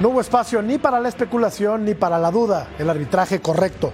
[0.00, 2.68] No hubo espacio ni para la especulación ni para la duda.
[2.78, 3.92] El arbitraje correcto.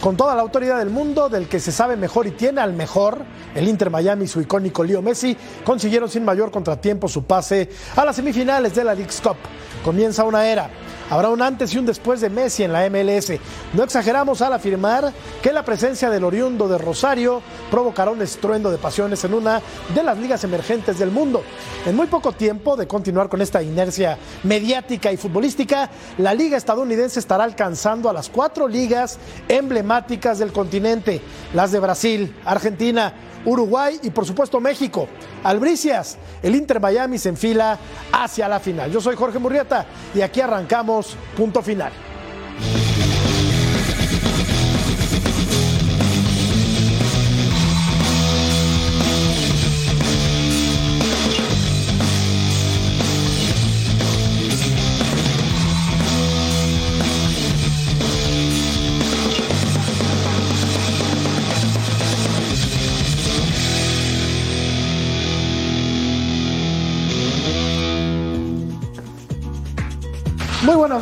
[0.00, 3.24] Con toda la autoridad del mundo, del que se sabe mejor y tiene al mejor,
[3.54, 8.04] el Inter Miami y su icónico Leo Messi consiguieron sin mayor contratiempo su pase a
[8.04, 9.36] las semifinales de la League's Cup.
[9.84, 10.68] Comienza una era.
[11.08, 13.32] Habrá un antes y un después de Messi en la MLS.
[13.74, 18.78] No exageramos al afirmar que la presencia del oriundo de Rosario provocará un estruendo de
[18.78, 19.62] pasiones en una
[19.94, 21.44] de las ligas emergentes del mundo.
[21.84, 27.20] En muy poco tiempo de continuar con esta inercia mediática y futbolística, la liga estadounidense
[27.20, 31.20] estará alcanzando a las cuatro ligas emblemáticas del continente,
[31.54, 33.12] las de Brasil, Argentina,
[33.46, 35.08] Uruguay y por supuesto México.
[35.42, 37.78] Albricias, el Inter Miami se enfila
[38.12, 38.90] hacia la final.
[38.90, 41.92] Yo soy Jorge Murrieta y aquí arrancamos punto final.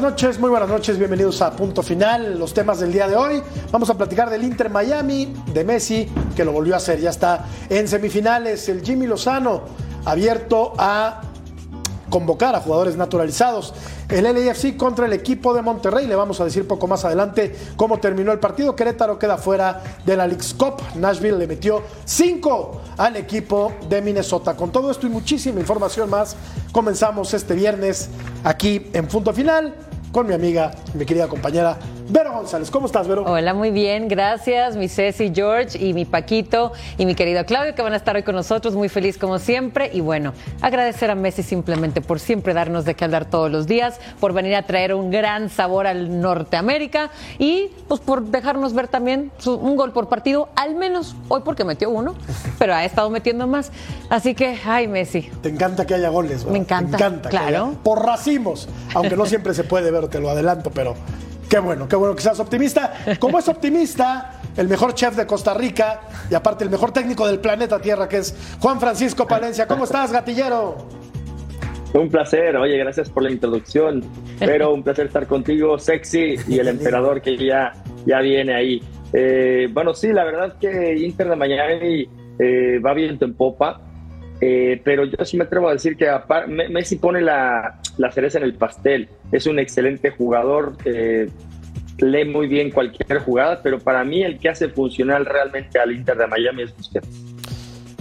[0.05, 3.43] Noches, muy buenas noches, bienvenidos a Punto Final, los temas del día de hoy.
[3.73, 6.07] Vamos a platicar del Inter Miami, de Messi,
[6.37, 9.63] que lo volvió a hacer, ya está en semifinales, el Jimmy Lozano
[10.05, 11.23] abierto a
[12.11, 13.73] convocar a jugadores naturalizados.
[14.11, 16.07] El LAFC contra el equipo de Monterrey.
[16.07, 18.77] Le vamos a decir poco más adelante cómo terminó el partido.
[18.77, 20.83] Querétaro queda fuera de la League's Cup.
[20.97, 24.55] Nashville le metió 5 al equipo de Minnesota.
[24.55, 26.37] Con todo esto y muchísima información más,
[26.71, 28.11] comenzamos este viernes
[28.45, 29.75] aquí en Punto Final
[30.15, 32.71] con mi amiga, mi querida compañera Vero González.
[32.71, 33.25] ¿Cómo estás, Vero?
[33.27, 34.77] Hola, muy bien, gracias.
[34.77, 38.23] Mi Ceci, George y mi Paquito y mi querido Claudio que van a estar hoy
[38.23, 38.75] con nosotros.
[38.75, 39.91] Muy feliz como siempre.
[39.93, 43.99] Y bueno, agradecer a Messi simplemente por siempre darnos de qué hablar todos los días,
[44.21, 49.33] por venir a traer un gran sabor al Norteamérica y pues por dejarnos ver también
[49.39, 52.15] su- un gol por partido, al menos hoy porque metió uno,
[52.59, 53.73] pero ha estado metiendo más.
[54.11, 55.23] Así que, ay, Messi.
[55.43, 56.53] Te encanta que haya goles, ¿verdad?
[56.53, 57.29] Me encanta, Te encanta.
[57.31, 57.65] que claro.
[57.69, 58.69] haya- por racimos.
[58.95, 60.95] Aunque no siempre se puede ver, te lo adelanto, pero
[61.49, 62.93] qué bueno, qué bueno que seas optimista.
[63.19, 67.39] Como es optimista, el mejor chef de Costa Rica y aparte el mejor técnico del
[67.39, 69.67] planeta Tierra, que es Juan Francisco Palencia.
[69.67, 70.77] ¿Cómo estás, gatillero?
[71.95, 74.05] Un placer, oye, gracias por la introducción.
[74.41, 77.73] Pero un placer estar contigo, sexy, y el emperador que ya,
[78.05, 78.83] ya viene ahí.
[79.13, 82.09] Eh, bueno, sí, la verdad que Inter de Miami
[82.41, 83.81] eh, va viento en popa,
[84.41, 86.11] eh, pero yo sí me atrevo a decir que
[86.71, 89.09] Messi pone la, la cereza en el pastel.
[89.33, 91.29] Es un excelente jugador, eh,
[91.99, 96.17] lee muy bien cualquier jugada, pero para mí el que hace funcionar realmente al Inter
[96.17, 97.09] de Miami es Busquets.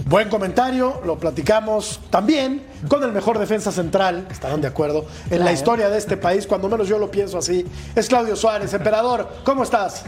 [0.06, 5.52] Buen comentario, lo platicamos también con el mejor defensa central, estarán de acuerdo, en la
[5.52, 7.64] historia de este país, cuando menos yo lo pienso así,
[7.96, 8.74] es Claudio Suárez.
[8.74, 10.04] Emperador, ¿cómo estás?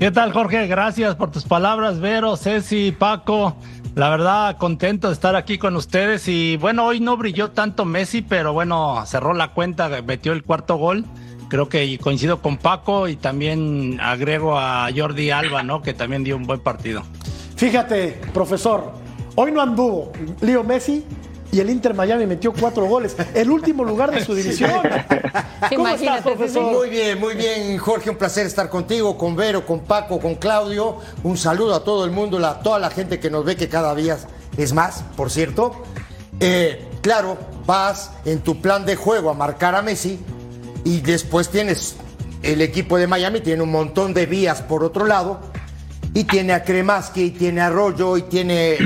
[0.00, 0.66] ¿Qué tal, Jorge?
[0.66, 3.56] Gracias por tus palabras, Vero, Ceci, Paco.
[3.94, 6.26] La verdad, contento de estar aquí con ustedes.
[6.26, 10.76] Y bueno, hoy no brilló tanto Messi, pero bueno, cerró la cuenta, metió el cuarto
[10.76, 11.04] gol.
[11.48, 15.80] Creo que coincido con Paco y también agrego a Jordi Alba, ¿no?
[15.80, 17.04] Que también dio un buen partido.
[17.54, 18.94] Fíjate, profesor,
[19.36, 20.10] hoy no anduvo
[20.40, 21.04] Leo Messi
[21.54, 24.72] y el Inter Miami metió cuatro goles, el último lugar de su división.
[25.68, 26.72] ¿Cómo estás, profesor?
[26.72, 30.96] Muy bien, muy bien, Jorge, un placer estar contigo, con Vero, con Paco, con Claudio.
[31.22, 33.94] Un saludo a todo el mundo, a toda la gente que nos ve, que cada
[33.94, 34.18] día
[34.56, 35.84] es más, por cierto.
[36.40, 40.18] Eh, claro, vas en tu plan de juego a marcar a Messi
[40.82, 41.94] y después tienes
[42.42, 45.38] el equipo de Miami, tiene un montón de vías por otro lado
[46.14, 48.76] y tiene a Kremaski, y tiene a Rollo, y tiene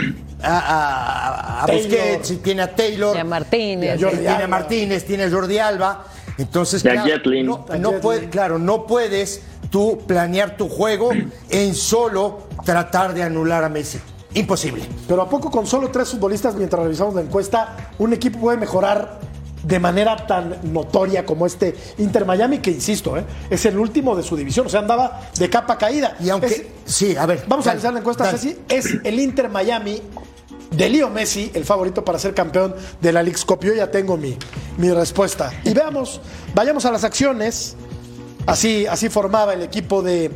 [0.42, 1.88] a, a- a Taylor.
[1.88, 3.16] Busquets, y tiene a Taylor.
[3.16, 3.98] Y a Martínez.
[3.98, 6.04] Tiene a Martínez, tiene a Jordi Alba.
[6.38, 7.46] Entonces, claro, Jetlin.
[7.46, 8.00] no, A no Jetlin.
[8.00, 11.10] puede- claro, no puedes tú planear tu juego
[11.50, 13.98] en solo tratar de anular a Messi.
[14.34, 14.82] Imposible.
[15.08, 19.18] Pero ¿a poco con solo tres futbolistas, mientras revisamos la encuesta, un equipo puede mejorar
[19.62, 23.24] de manera tan notoria como este Inter Miami, que insisto, ¿eh?
[23.50, 26.16] es el último de su división, o sea, andaba de capa caída.
[26.20, 26.46] Y aunque.
[26.46, 27.44] Es- sí, a ver.
[27.48, 28.38] vamos a dale, analizar la encuesta, dale.
[28.38, 30.00] Ceci, es el Inter Miami
[30.70, 33.64] de Leo Messi, el favorito para ser campeón de la League Cup.
[33.64, 34.36] Yo ya tengo mi,
[34.76, 35.50] mi respuesta.
[35.64, 36.20] Y veamos,
[36.54, 37.76] vayamos a las acciones.
[38.46, 40.30] Así, así formaba el equipo de,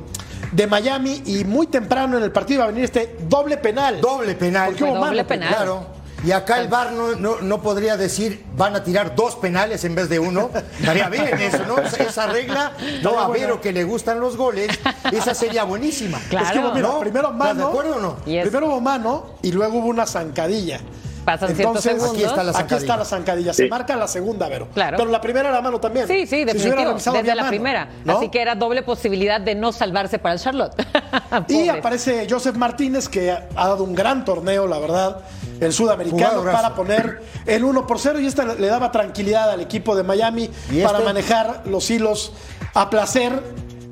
[0.53, 4.01] de Miami y muy temprano en el partido iba a venir este doble penal.
[4.03, 4.71] Doble penal.
[4.71, 5.49] Porque hubo doble mano, penal.
[5.49, 5.87] Claro.
[6.25, 9.95] Y acá el VAR no, no, no podría decir van a tirar dos penales en
[9.95, 10.51] vez de uno.
[10.79, 11.79] Estaría bien eso, ¿no?
[11.79, 12.73] Esa, esa regla,
[13.03, 14.69] no a Vero que le gustan los goles,
[15.11, 16.21] esa sería buenísima.
[16.31, 16.47] Claro.
[16.47, 17.01] Es que mira, ¿No?
[17.01, 17.61] primero ¿Estás mano.
[17.65, 18.17] de acuerdo o no?
[18.17, 20.81] Primero hubo mano y luego hubo una zancadilla.
[21.25, 21.87] Pasan segundos.
[21.87, 22.77] aquí está la Aquí zancadilla.
[22.79, 23.53] está la zancadilla.
[23.53, 23.69] Se Sí.
[23.71, 24.67] marca la segunda, Vero.
[24.75, 24.97] Claro.
[24.97, 26.09] Pero la primera era mano también.
[26.09, 26.95] Sí, sí, definitivo.
[26.95, 27.89] Desde la mano, primera.
[28.05, 28.17] ¿no?
[28.17, 30.75] Así que era doble posibilidad de no salvarse para el Charlotte.
[31.49, 35.19] Y aparece Joseph Martínez, que ha dado un gran torneo, la verdad,
[35.63, 38.21] el sudamericano, para poner el 1 por 0.
[38.21, 41.05] Y esta le daba tranquilidad al equipo de Miami ¿Y para este?
[41.05, 42.33] manejar los hilos
[42.75, 43.43] a placer.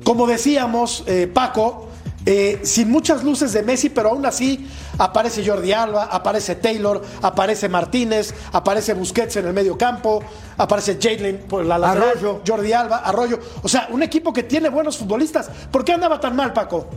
[0.03, 1.87] Como decíamos, eh, Paco,
[2.25, 7.67] eh, sin muchas luces de Messi, pero aún así aparece Jordi Alba, aparece Taylor, aparece
[7.67, 10.23] Martínez, aparece Busquets en el medio campo,
[10.57, 12.41] aparece Jalen por la lateral, Arroyo.
[12.45, 13.39] Jordi Alba, Arroyo.
[13.63, 15.49] O sea, un equipo que tiene buenos futbolistas.
[15.71, 16.87] ¿Por qué andaba tan mal, Paco?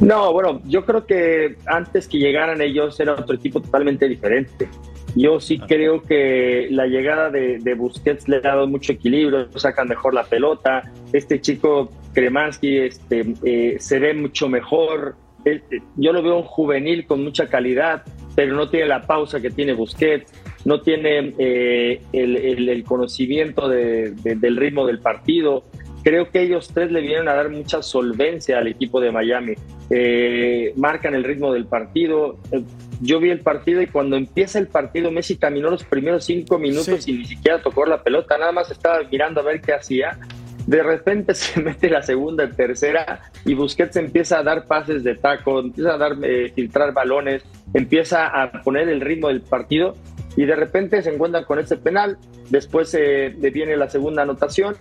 [0.00, 4.68] No, bueno, yo creo que antes que llegaran ellos era otro equipo totalmente diferente.
[5.16, 9.88] Yo sí creo que la llegada de, de Busquets le ha dado mucho equilibrio, sacan
[9.88, 10.82] mejor la pelota.
[11.12, 15.16] Este chico Kremansky este, eh, se ve mucho mejor.
[15.44, 15.60] Eh,
[15.96, 18.02] Yo lo veo un juvenil con mucha calidad,
[18.36, 20.32] pero no tiene la pausa que tiene Busquets,
[20.64, 25.64] no tiene eh, el, el- el conocimiento de- de- del ritmo del partido.
[26.08, 29.52] Creo que ellos tres le vienen a dar mucha solvencia al equipo de Miami.
[29.90, 32.38] Eh, marcan el ritmo del partido.
[32.50, 32.62] Eh,
[33.02, 37.04] Yo vi el partido y cuando empieza el partido, Messi caminó los primeros cinco minutos
[37.04, 37.10] Sí.
[37.12, 40.18] y ni siquiera tocó la pelota, nada más estaba mirando a ver qué hacía.
[40.66, 45.60] De repente se mete la segunda, tercera y Busquets empieza a dar pases de taco,
[45.60, 47.42] empieza a dar, eh, filtrar balones,
[47.74, 49.94] empieza a poner el ritmo del partido
[50.36, 52.16] y de repente se encuentran con ese penal.
[52.50, 54.76] Después eh, viene la segunda anotación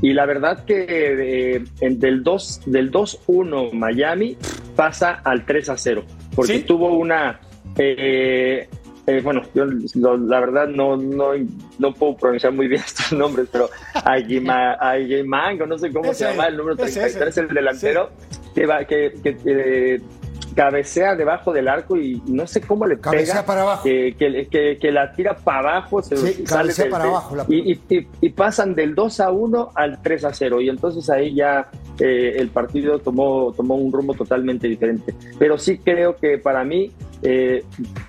[0.00, 0.86] y la verdad que
[1.56, 4.36] eh, en- del 2 del 2-1 Miami
[4.76, 6.02] pasa al 3-0
[6.34, 6.62] porque ¿Sí?
[6.64, 7.40] tuvo una
[7.78, 8.68] eh,
[9.06, 11.30] eh, bueno, yo lo- la verdad no, no,
[11.78, 13.68] no puedo pronunciar muy bien estos nombres, pero
[14.04, 17.40] Aguima- Aguimango, no sé cómo Ese, se llama el número ese, 33, ese.
[17.40, 18.10] el delantero,
[18.54, 20.00] que, va, que, que, eh,
[20.54, 23.82] cabecea debajo del arco y no sé cómo le Cabecea pega, para abajo.
[23.84, 27.44] que, que, que- que la tira para abajo, se Sí, sale del- para abajo la
[27.48, 31.08] y, y- y- y pasan del 2 a 1 al 3 a 0 y entonces
[31.10, 31.68] ahí ya
[31.98, 35.14] eh, el partido tomó, tomó un rumbo totalmente diferente.
[35.38, 36.90] Pero sí creo que para mí
[37.22, 37.64] eh,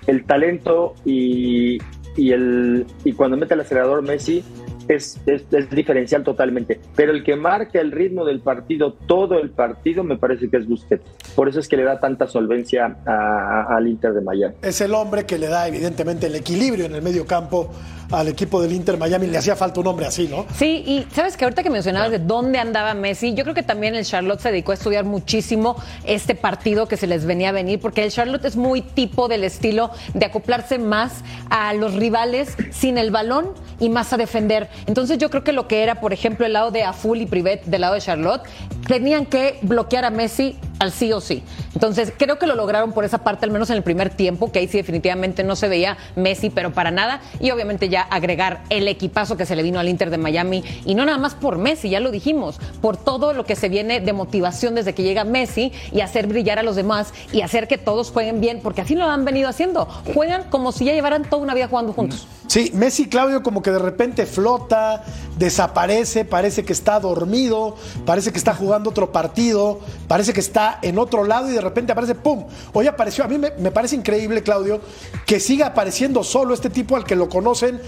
[0.06, 1.78] el talento y,
[2.16, 4.42] y, el, y cuando mete el acelerador Messi
[4.88, 6.80] es, es, diferencial totalmente.
[6.94, 10.66] Pero el que marca el ritmo del partido, todo el partido, me parece que es
[10.66, 11.04] Busquets.
[11.34, 14.54] Por eso es que le da tanta solvencia al Inter de Miami.
[14.62, 17.70] Es el hombre que le da evidentemente el equilibrio en el medio campo
[18.10, 19.26] al equipo del Inter Miami.
[19.26, 20.46] Le hacía falta un hombre así, ¿no?
[20.56, 23.94] Sí, y sabes que ahorita que mencionabas de dónde andaba Messi, yo creo que también
[23.94, 27.80] el Charlotte se dedicó a estudiar muchísimo este partido que se les venía a venir,
[27.80, 32.98] porque el Charlotte es muy tipo del estilo de acoplarse más a los rivales sin
[32.98, 34.68] el balón y más a defender.
[34.86, 37.64] Entonces yo creo que lo que era, por ejemplo, el lado de Aful y Privet
[37.64, 38.42] del lado de Charlotte,
[38.86, 41.42] tenían que bloquear a Messi al sí o sí.
[41.74, 44.58] Entonces creo que lo lograron por esa parte, al menos en el primer tiempo, que
[44.58, 47.20] ahí sí definitivamente no se veía Messi, pero para nada.
[47.40, 50.62] Y obviamente ya agregar el equipazo que se le vino al Inter de Miami.
[50.84, 54.00] Y no nada más por Messi, ya lo dijimos, por todo lo que se viene
[54.00, 57.78] de motivación desde que llega Messi y hacer brillar a los demás y hacer que
[57.78, 59.86] todos jueguen bien, porque así lo han venido haciendo.
[60.14, 62.26] Juegan como si ya llevaran toda una vida jugando juntos.
[62.46, 65.04] Sí, Messi Claudio como que de repente flota,
[65.38, 70.98] desaparece, parece que está dormido, parece que está jugando otro partido, parece que está en
[70.98, 72.44] otro lado y de repente aparece, ¡pum!
[72.72, 74.80] Hoy apareció, a mí me parece increíble, Claudio,
[75.26, 77.80] que siga apareciendo solo este tipo al que lo conocen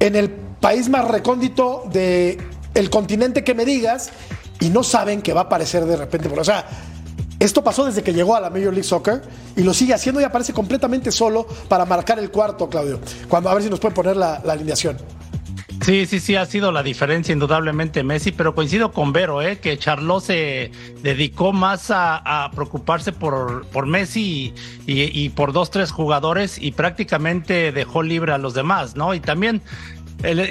[0.00, 2.38] en el país más recóndito de
[2.90, 4.10] continente que me digas
[4.60, 6.28] y no saben que va a aparecer de repente.
[6.28, 6.66] O sea,
[7.38, 9.22] esto pasó desde que llegó a la Major League Soccer
[9.56, 13.00] y lo sigue haciendo y aparece completamente solo para marcar el cuarto, Claudio.
[13.28, 14.96] Cuando a ver si nos pueden poner la alineación.
[15.84, 19.58] Sí, sí, sí, ha sido la diferencia indudablemente Messi, pero coincido con Vero, ¿eh?
[19.58, 20.70] que Charlot se
[21.02, 24.54] dedicó más a, a preocuparse por, por Messi
[24.86, 29.12] y, y- y por dos, tres jugadores y prácticamente dejó libre a los demás, ¿no?
[29.12, 29.60] Y también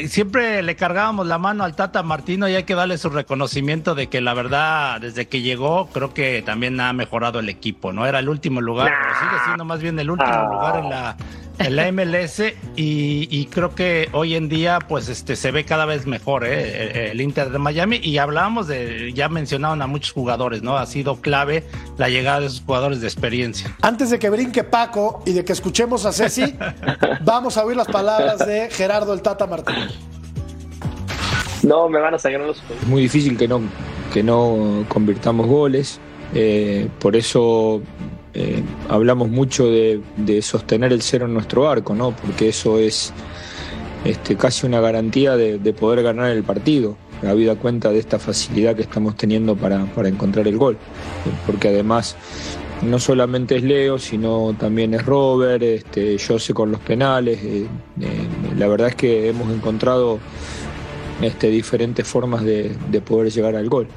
[0.08, 4.06] siempre le cargábamos la mano al Tata Martino y hay que darle su reconocimiento de
[4.10, 8.06] que la verdad, desde que llegó, creo que también ha mejorado el equipo, ¿no?
[8.06, 10.48] Era el último lugar, pero sigue siendo más bien el último Ah.
[10.52, 11.18] lugar en la,
[11.60, 12.39] en la MLS
[12.75, 17.12] y, y creo que hoy en día pues este se ve cada vez mejor ¿eh?
[17.12, 20.77] el Inter de Miami y hablábamos de, ya mencionaban a muchos jugadores, ¿no?
[20.77, 21.63] Ha sido clave
[21.98, 23.75] la llegada de esos jugadores de experiencia.
[23.81, 26.55] Antes de que brinque Paco y de que escuchemos a Ceci,
[27.22, 29.88] vamos a oír las palabras de Gerardo el Tata Martino.
[31.62, 33.62] No, me van a sacar los Es muy difícil que no,
[34.12, 36.00] que no convirtamos goles,
[36.33, 37.81] eh, por eso
[38.34, 40.02] eh, hablamos mucho de,
[40.42, 42.16] sostener el cero en nuestro arco, ¿no?
[42.16, 43.13] porque eso es
[44.06, 46.98] este, casi una garantía de, de poder ganar el partido,
[47.28, 50.78] habida cuenta de esta facilidad que estamos teniendo para, encontrar el gol,
[51.46, 52.16] porque además
[52.82, 57.68] no solamente es Leo, sino también es Robert, este, Jose con los penales, eh,
[58.02, 58.08] eh,
[58.58, 60.20] la verdad es que hemos encontrado
[61.22, 63.88] este, diferentes formas de, de poder llegar al gol.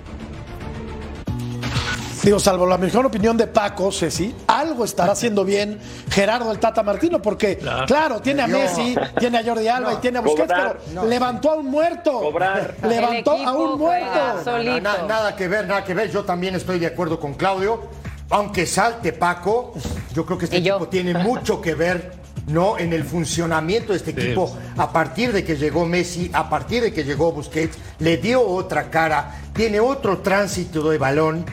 [2.26, 5.78] Digo, salvo la mejor opinión de Paco, Ceci, algo estará haciendo bien
[6.10, 8.20] Gerardo el Tata Martino, porque, claro, Claro.
[8.20, 8.58] tiene a No.
[8.58, 10.78] Messi, tiene a Jordi Alba y tiene a Busquets, Cobrar.
[10.88, 12.10] pero levantó a un muerto.
[12.20, 12.74] Cobrar.
[12.82, 14.42] Levantó a un muerto.
[14.42, 14.80] solito.
[14.80, 16.10] Na- nada que ver, nada que ver.
[16.10, 17.82] Yo también estoy de acuerdo con Claudio.
[18.30, 19.74] Aunque salte Paco,
[20.12, 22.10] yo creo que este equipo tiene mucho que ver
[22.48, 22.76] ¿no?
[22.76, 24.52] en el funcionamiento de este equipo.
[24.76, 28.90] A partir de que llegó Messi, a partir de que llegó Busquets, le dio otra
[28.90, 31.46] cara, tiene otro tránsito de balón,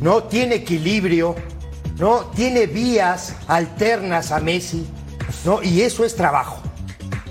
[0.00, 0.24] ¿no?
[0.24, 1.34] Tiene equilibrio,
[1.98, 2.26] ¿no?
[2.34, 4.86] Tiene vías alternas a Messi,
[5.44, 5.62] ¿no?
[5.62, 6.60] Y eso es trabajo.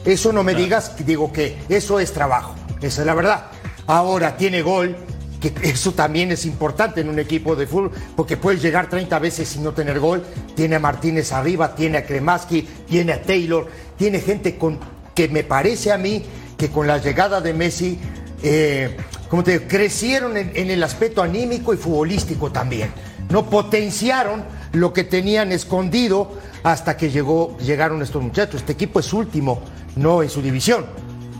[0.05, 2.55] Eso no me digas, digo que eso es trabajo.
[2.81, 3.45] Esa es la verdad.
[3.87, 4.95] Ahora tiene gol,
[5.39, 9.49] que eso también es importante en un equipo de fútbol, porque puedes llegar 30 veces
[9.49, 10.23] sin no tener gol.
[10.55, 13.67] Tiene a Martínez arriba, tiene a Kremaski, tiene a Taylor,
[13.97, 14.79] tiene gente con,
[15.15, 16.23] que me parece a mí
[16.57, 17.99] que con la llegada de Messi,
[18.41, 18.95] eh,
[19.33, 22.91] como te digo, crecieron en, el aspecto anímico y futbolístico también.
[23.31, 28.57] No potenciaron lo que tenían escondido hasta que llegaron estos muchachos.
[28.57, 29.59] Este equipo es último,
[29.95, 30.85] no en su división.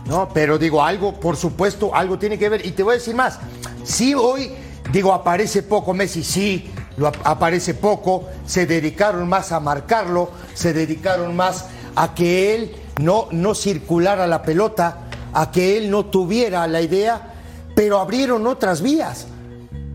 [0.06, 0.28] ¿no?
[0.34, 2.66] Pero digo, algo, por supuesto, algo tiene que ver.
[2.66, 3.38] Y te voy a decir más.
[3.84, 4.50] Si hoy,
[4.90, 10.72] digo, aparece poco Messi, sí, lo ap- aparece poco, se dedicaron más a marcarlo, se
[10.72, 14.98] dedicaron más a que él no, no circulara la pelota,
[15.32, 17.30] a que él no tuviera la idea,
[17.74, 19.26] pero abrieron otras vías.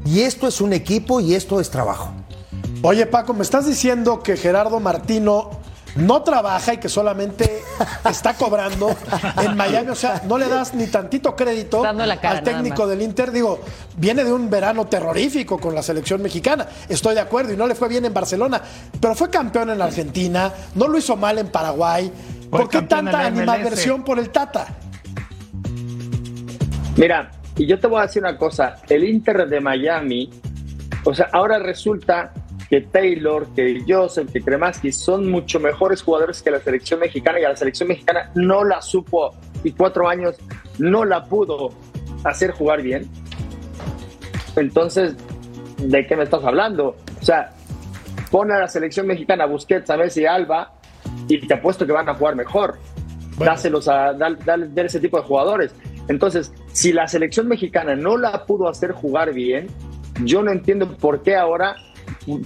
[0.06, 2.12] Y esto es un equipo y esto es trabajo.
[2.82, 5.52] Oye, Paco, me estás diciendo que Gerardo Martino
[5.96, 7.64] no trabaja y que solamente
[8.10, 8.96] está cobrando
[9.42, 9.90] en Miami.
[9.90, 13.32] O sea, no le das ni tantito crédito al técnico del Inter.
[13.32, 13.60] Digo,
[13.98, 16.68] viene de un verano terrorífico con la selección mexicana.
[16.88, 18.62] Estoy de acuerdo y no le fue bien en Barcelona,
[19.00, 22.12] pero fue campeón en Argentina, no lo hizo mal en Paraguay.
[22.50, 24.68] ¿Por qué tanta animadversión por el Tata?
[26.96, 30.30] Mira, y yo te voy a decir una cosa, el Inter de Miami,
[31.04, 32.34] o sea, ahora resulta
[32.70, 37.44] que Taylor, que Joseph, que Kremaski son mucho mejores jugadores que la selección mexicana y
[37.44, 40.36] a la selección mexicana no la supo y cuatro años
[40.78, 41.72] no la pudo
[42.24, 43.10] hacer jugar bien.
[44.56, 45.16] Entonces,
[45.78, 46.96] ¿de qué me estás hablando?
[47.22, 47.52] O sea,
[48.32, 50.74] pon a la selección mexicana Busquets, a Messi Alba
[51.28, 52.78] y te apuesto que van a jugar mejor.
[53.38, 53.52] Bueno.
[53.54, 55.74] Dáselos a dar, dar- dar ese tipo de jugadores.
[56.10, 59.68] Entonces, si la selección mexicana no la pudo hacer jugar bien,
[60.24, 61.76] yo no entiendo por qué ahora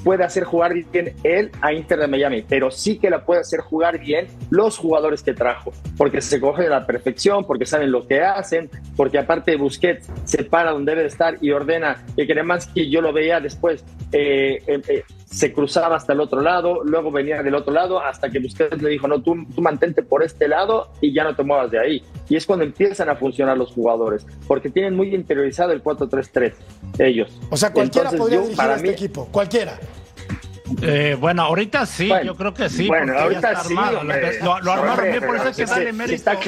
[0.03, 3.61] puede hacer jugar bien él a Inter de Miami, pero sí que la puede hacer
[3.61, 8.07] jugar bien los jugadores que trajo, porque se cogen a la perfección, porque saben lo
[8.07, 12.89] que hacen, porque aparte Busquets se para donde debe de estar y ordena, y que
[12.89, 15.03] yo lo veía después, eh, eh, eh,
[15.33, 18.89] se cruzaba hasta el otro lado, luego venía del otro lado, hasta que Busquets le
[18.91, 22.03] dijo, no, tú, tú mantente por este lado y ya no te muevas de ahí.
[22.29, 26.53] Y es cuando empiezan a funcionar los jugadores, porque tienen muy interiorizado el 4-3-3
[26.99, 27.39] ellos.
[27.49, 29.27] O sea, cualquiera Entonces, podría yo, dirigir para a este mí- equipo.
[29.31, 29.79] Cualquiera.
[30.81, 32.87] Eh, bueno, ahorita sí, Bueno, yo creo que sí.
[32.87, 34.39] bueno, ahorita está sí, hombre.
[34.39, 36.15] Lo, lo armaron Hombre, bien, por eso hay pero que si darle se- si mérito.
[36.15, 36.39] está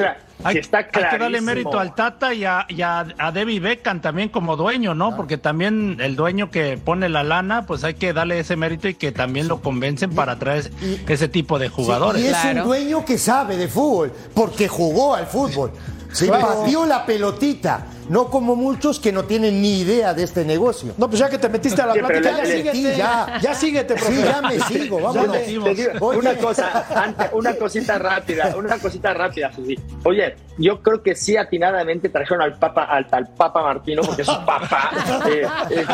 [0.45, 3.99] hay, está hay que darle mérito al Tata y a, y a, a Debbie Beckham
[4.01, 5.15] también como dueño, ¿no?
[5.15, 8.93] Porque también el dueño que pone la lana, pues hay que darle ese mérito y
[8.95, 10.71] que también lo convencen para traer
[11.07, 12.21] ese tipo de jugadores.
[12.21, 12.61] Sí, y es Claro.
[12.61, 15.71] un dueño que sabe de fútbol, porque jugó al fútbol.
[16.11, 16.47] Se Claro.
[16.47, 20.93] pateó la pelotita, no como muchos que no tienen ni idea de este negocio.
[20.97, 22.97] No, pues ya que te metiste a la Sí, plática, ya le- síguete.
[22.97, 23.39] ya.
[23.41, 24.13] Ya, síguete, profe.
[24.15, 25.31] Sí, ya me sigo, vámonos.
[25.37, 25.65] Te digo,
[26.01, 26.19] Oye.
[26.19, 26.85] una cosa,
[27.33, 29.79] una cosita rápida, una cosita rápida, Susi.
[30.03, 34.27] Oye, yo creo que sí atinadamente trajeron al Papa, al, al Papa Martino, porque es
[34.27, 34.91] su papá.
[35.25, 35.85] Eh, eh,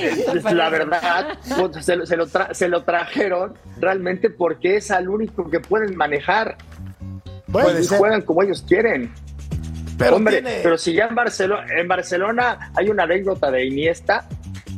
[0.00, 4.76] eh, eh, la verdad, pues, se, lo- se lo tra- se lo trajeron realmente porque
[4.76, 6.56] es al único que pueden manejar
[7.50, 9.12] Puede y juegan como ellos quieren.
[10.00, 14.26] Pero Hombre, pero si ya en Barcelona, en Barcelona hay una anécdota de Iniesta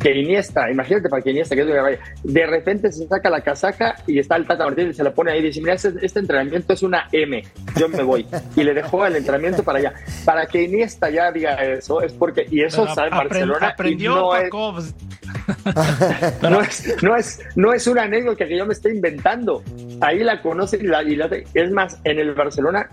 [0.01, 4.19] que Iniesta, imagínate para que Iniesta, que es de repente se saca la casaca y
[4.19, 6.73] está el Tata Martínez y se la pone ahí y dice, mira, este, este, entrenamiento
[6.73, 7.41] es una M,
[7.77, 8.27] yo me voy.
[8.57, 9.93] Y le dejó el entrenamiento para allá.
[10.25, 13.69] Para que Iniesta ya diga eso, es porque, y eso sabe Barcelona.
[13.69, 14.15] Aprendió,
[16.43, 19.63] no, es, no, es, no, es, una anécdota que yo me estoy inventando.
[20.01, 22.89] Ahí la conocen y la, y la es más, en el Barcelona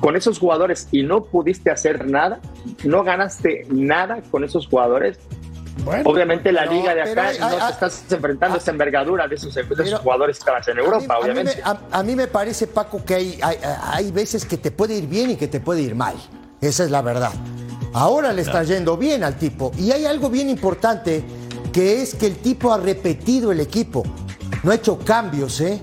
[0.00, 2.40] con esos jugadores y no pudiste hacer nada,
[2.84, 5.18] no ganaste nada con esos jugadores,
[6.04, 9.54] obviamente la liga de acá no te estás enfrentando a esa envergadura de esos,
[10.02, 11.62] jugadores que estás en Europa, obviamente.
[11.64, 15.36] A mí, me, parece, Paco, que hay, hay, veces que te puede ir bien y
[15.36, 16.14] que te puede ir mal.
[16.60, 17.32] Esa es la verdad.
[17.92, 19.72] Ahora le está yendo bien al tipo.
[19.78, 21.24] Y hay algo bien importante,
[21.72, 24.02] que es que el tipo ha repetido el equipo.
[24.62, 25.80] No ha hecho cambios, ¿eh?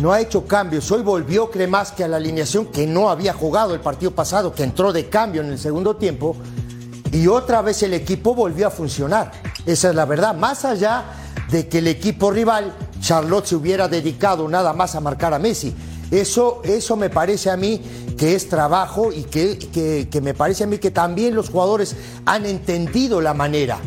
[0.00, 0.90] No ha hecho cambios.
[0.90, 4.94] Hoy volvió que a la alineación que no había jugado el partido pasado, que entró
[4.94, 6.36] de cambio en el segundo tiempo
[7.12, 9.30] y otra vez el equipo volvió a funcionar.
[9.66, 10.34] Esa es la verdad.
[10.34, 11.04] Más allá
[11.50, 15.74] de que el equipo rival, Charlotte, se hubiera dedicado nada más a marcar a Messi.
[16.10, 17.82] Eso, eso me parece a mí
[18.16, 19.58] que es trabajo y que,
[20.10, 23.78] que, me parece a mí que también los jugadores han entendido la manera.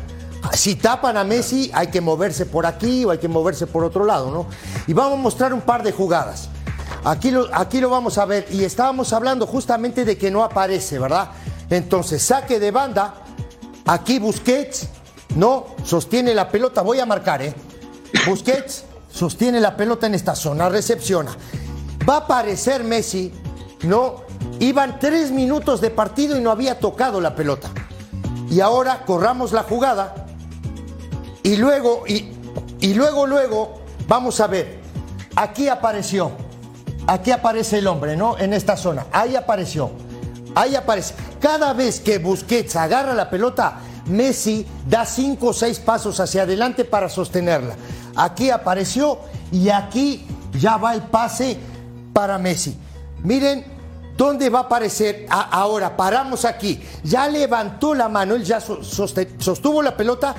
[0.54, 4.06] Si tapan a Messi, hay que moverse por aquí o hay que moverse por otro
[4.06, 4.46] lado, ¿no?
[4.88, 6.50] Y vamos a mostrar un par de jugadas.
[7.04, 8.48] Aquí lo, aquí lo vamos a ver.
[8.52, 11.32] Y estábamos hablando justamente de que no aparece, ¿verdad?
[11.70, 13.16] Entonces, saque de banda.
[13.86, 14.88] Aquí Busquets,
[15.36, 16.82] no, sostiene la pelota.
[16.82, 17.54] Voy a marcar, ¿eh?
[18.28, 21.32] Busquets sostiene la pelota en esta zona, recepciona.
[22.08, 23.34] Va a aparecer Messi,
[23.84, 24.24] no.
[24.60, 27.70] Iban tres minutos de partido y no había tocado la pelota.
[28.50, 30.23] Y ahora corramos la jugada.
[31.44, 32.32] Y luego, y,
[32.80, 34.80] y luego, luego, vamos a ver.
[35.36, 36.32] Aquí apareció.
[37.06, 38.38] Aquí aparece el hombre, ¿no?
[38.38, 39.06] En esta zona.
[39.12, 39.92] Ahí apareció.
[40.56, 41.16] Ahí aparece.
[41.40, 46.86] Cada vez que Busquets agarra la pelota, Messi da cinco o seis pasos hacia adelante
[46.86, 47.76] para sostenerla.
[48.16, 49.20] Aquí apareció
[49.52, 50.26] y aquí
[50.60, 51.58] ya va el pase
[52.14, 52.78] para Messi.
[53.24, 53.66] Miren
[54.16, 55.26] dónde va a aparecer.
[55.30, 56.82] ahora paramos aquí.
[57.04, 60.36] Ya levantó la mano, él ya sostuvo la pelota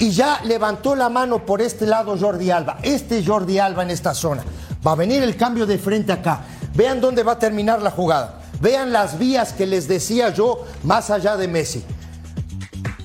[0.00, 2.78] y ya levantó la mano por este lado Jordi Alba.
[2.82, 4.42] Este Jordi Alba en esta zona.
[4.84, 6.40] Va a venir el cambio de frente acá.
[6.74, 8.40] Vean dónde va a terminar la jugada.
[8.62, 11.84] Vean las vías que les decía yo más allá de Messi.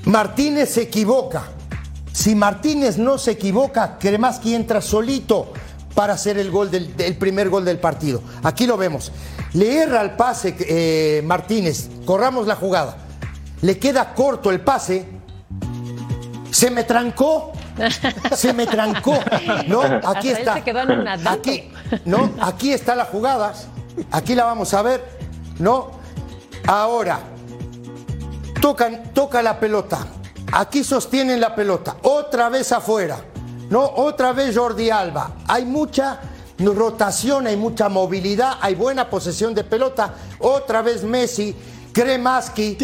[0.05, 1.43] Martínez se equivoca.
[2.13, 5.51] Si Martínez no se equivoca, Kremaski entra solito
[5.95, 8.21] para hacer el, gol del, primer gol del partido.
[8.41, 9.11] Aquí lo vemos.
[9.51, 11.89] Le erra el pase eh, Martínez.
[12.05, 12.95] Corramos la jugada.
[13.61, 15.05] Le queda corto el pase.
[16.55, 17.51] Se me trancó.
[18.33, 19.19] Se me trancó.
[19.67, 20.53] No, aquí está.
[21.25, 21.69] Aquí,
[22.05, 23.53] no, aquí está la jugada.
[24.11, 25.03] Aquí la vamos a ver.
[25.59, 25.91] ¿no?
[26.65, 27.19] Ahora,
[28.61, 30.07] tocan, toca la pelota.
[30.53, 31.97] Aquí sostienen la pelota.
[32.03, 33.17] Otra vez afuera.
[33.69, 33.81] ¿No?
[33.83, 35.31] Otra vez Jordi Alba.
[35.47, 36.21] Hay mucha
[36.57, 40.13] rotación, hay mucha movilidad, hay buena posesión de pelota.
[40.39, 41.53] Otra vez Messi,
[41.91, 42.77] Kremaski,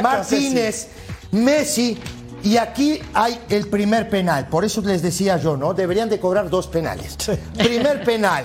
[0.00, 0.90] Martínez,
[1.32, 1.98] Messi
[2.46, 4.46] y aquí hay el primer penal.
[4.46, 5.74] Por eso les decía yo, ¿no?
[5.74, 7.16] Deberían de cobrar dos penales.
[7.58, 8.44] Primer penal.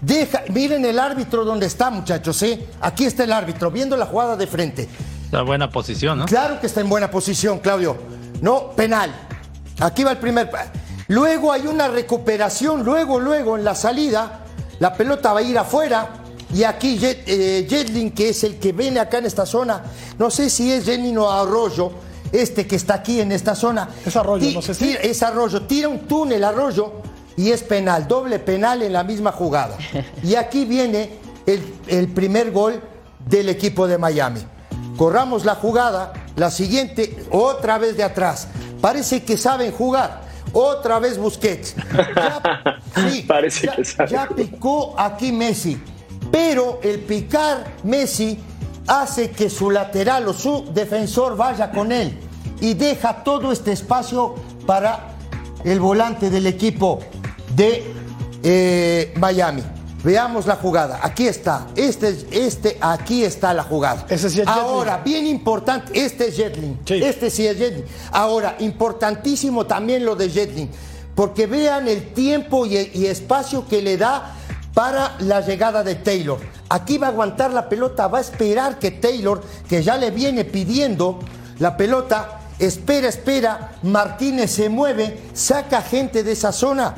[0.00, 2.68] Deja, miren el árbitro donde está, muchachos, ¿eh?
[2.80, 4.88] Aquí está el árbitro, viendo la jugada de frente.
[5.24, 6.26] Está en buena posición, ¿no?
[6.26, 7.96] Claro que está en buena posición, Claudio.
[8.40, 9.12] No, penal.
[9.80, 10.48] Aquí va el primer.
[11.08, 14.44] Luego hay una recuperación, luego, luego en la salida,
[14.78, 16.10] la pelota va a ir afuera.
[16.54, 19.82] Y aquí eh, Jetlin, que es el que viene acá en esta zona,
[20.16, 21.90] no sé si es Jetlin o Arroyo,
[22.32, 23.88] este que está aquí en esta zona.
[24.04, 24.96] Es arroyo, no sé si.
[25.00, 26.94] es arroyo, tira un túnel arroyo
[27.36, 29.76] y es penal, doble penal en la misma jugada.
[30.22, 32.80] Y aquí viene el, el primer gol
[33.28, 34.40] del equipo de Miami.
[34.96, 38.48] Corramos la jugada, la siguiente, otra vez de atrás.
[38.80, 40.22] Parece que saben jugar.
[40.52, 41.74] Otra vez Busquets.
[42.94, 45.80] Ya, Parece que ya picó aquí Messi.
[46.30, 48.38] Pero el picar Messi
[48.86, 52.18] hace que su lateral o su defensor vaya con él
[52.60, 54.34] y deja todo este espacio
[54.66, 55.16] para
[55.64, 57.00] el volante del equipo
[57.54, 57.84] de
[58.42, 59.62] eh, Miami.
[60.04, 60.98] Veamos la jugada.
[61.02, 61.68] Aquí está.
[61.76, 64.04] Este, este, aquí está la jugada.
[64.46, 66.80] Ahora, bien importante, este es Jetlin.
[66.86, 67.84] Este sí es Jetlin.
[68.10, 70.70] Ahora, importantísimo también lo de Jetlin.
[71.14, 74.34] Porque vean el tiempo y espacio que le da
[74.74, 76.38] para la llegada de Taylor.
[76.68, 80.44] Aquí va a aguantar la pelota, va a esperar que Taylor, que ya le viene
[80.44, 81.18] pidiendo
[81.58, 86.94] la pelota, espera, espera, Martínez se mueve, saca gente de esa zona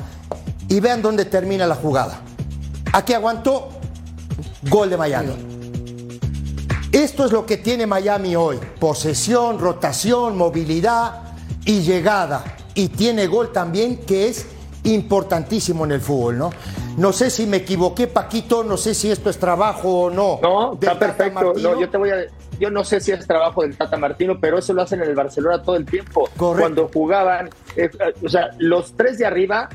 [0.69, 2.21] y vean dónde termina la jugada.
[2.93, 3.69] Aquí aguantó,
[4.69, 5.33] gol de Miami.
[6.91, 8.57] Esto es lo que tiene Miami hoy.
[8.79, 11.33] Posesión, rotación, movilidad
[11.65, 12.55] y llegada.
[12.73, 14.45] Y tiene gol también que es
[14.85, 16.49] importantísimo en el fútbol, ¿no?
[16.97, 20.39] No sé si me equivoqué, Paquito, no sé si esto es trabajo o no.
[20.41, 21.53] No, está Tata perfecto.
[21.57, 22.25] No, yo te voy a,
[22.59, 25.15] yo no sé si es trabajo del Tata Martino, pero eso lo hacen en el
[25.15, 26.29] Barcelona todo el tiempo.
[26.37, 26.61] Correcto.
[26.61, 27.89] Cuando jugaban, eh,
[28.23, 29.69] o sea, los tres de arriba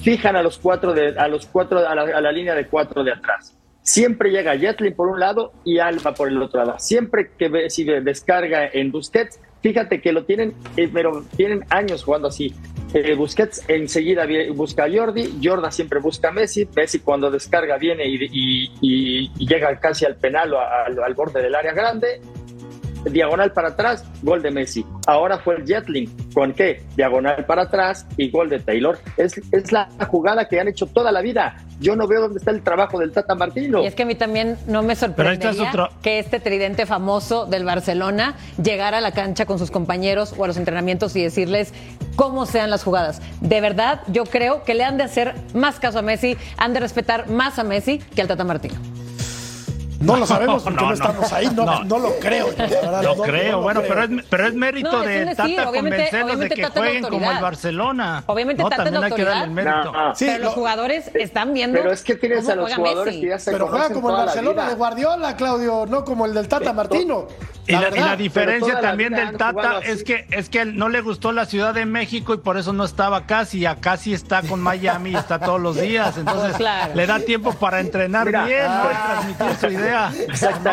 [0.00, 3.02] fijan a los cuatro de, a los cuatro a la, a la línea de cuatro
[3.02, 3.56] de atrás.
[3.82, 6.78] Siempre llega Jetlin por un lado y Alba por el otro lado.
[6.78, 12.04] Siempre que ve, si descarga en Busquets, fíjate que lo tienen, eh, pero tienen años
[12.04, 12.54] jugando así.
[12.94, 18.06] Eh, Busquets enseguida busca a Jordi, Jorda siempre busca a Messi, Messi cuando descarga viene
[18.06, 22.20] y, y- llega casi al penal o al borde del área grande,
[23.10, 24.84] diagonal para atrás, gol de Messi.
[25.06, 26.82] Ahora fue el Jetling, ¿con qué?
[26.96, 28.98] Diagonal para atrás y gol de Taylor.
[29.16, 31.56] Es, es la jugada que han hecho toda la vida.
[31.80, 33.82] Yo no veo dónde está el trabajo del Tata Martino.
[33.82, 37.64] Y es que a mí también no me sorprendería tra- que este tridente famoso del
[37.64, 41.72] Barcelona llegara a la cancha con sus compañeros o a los entrenamientos y decirles
[42.14, 43.20] cómo sean las jugadas.
[43.40, 46.80] De verdad, yo creo que le han de hacer más caso a Messi, han de
[46.80, 48.74] respetar más a Messi que al Tata Martino.
[50.02, 51.84] No lo sabemos porque no, No, no, estamos ahí, no, no.
[51.84, 52.48] no lo creo.
[52.56, 53.94] verdad, Lo no- creo, no lo bueno, creo.
[53.94, 57.38] pero es, pero es mérito de decir, Tata obviamente- convencerlos de que jueguen como el.
[57.40, 58.24] Barcelona.
[58.26, 59.92] Obviamente no, Tata también hay que darle el mérito.
[59.92, 61.78] No, Sí, Pero los lo- jugadores están viendo.
[61.78, 63.20] Pero es que tienes a los jugadores Messi.
[63.24, 66.48] que ya se Pero juega como el Barcelona de Guardiola, Claudio, no como el del
[66.48, 67.26] Tata Martino.
[67.64, 68.18] Y la, y la verdad.
[68.18, 72.34] diferencia también del Tata es que es que no le gustó la Ciudad de México
[72.34, 73.44] y por eso no estaba acá.
[73.44, 76.16] Si acá sí está con Miami y está todos los días.
[76.18, 76.92] Entonces Claro.
[76.94, 78.44] le da tiempo para entrenar Mira.
[78.46, 78.90] bien, ¿no?
[78.90, 79.22] Y Ah.
[79.36, 79.91] transmitir su idea.
[80.28, 80.70] Exacto.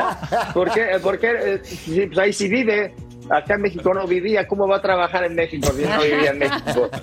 [0.53, 0.87] ¿Por qué?
[1.01, 2.93] Porque eh, sí, pues ahí sí vive.
[3.29, 4.47] Acá en México no vivía.
[4.47, 6.89] ¿Cómo va a trabajar en México si no vivía en México?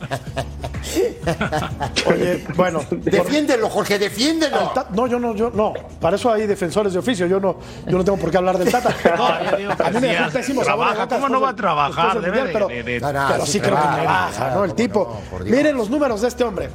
[2.07, 4.70] Oye, bueno, Defiéndelo, Jorge, defiéndelo.
[4.74, 5.72] Ta- no, yo no, yo no.
[6.00, 7.26] Para eso hay defensores de oficio.
[7.26, 8.94] Yo no, yo no tengo por qué hablar del Tata.
[9.16, 11.09] No, yo digo que a mí me sí trabaja.
[11.09, 12.20] ¿Cómo no va a trabajar?
[12.20, 14.64] Debe Mundial, de- pero, de- de- No, no, pero sí sí creo que trabaja, ¿no?
[14.64, 15.20] El tipo.
[15.38, 15.44] no.
[15.44, 16.70] Miren los números de este hombre.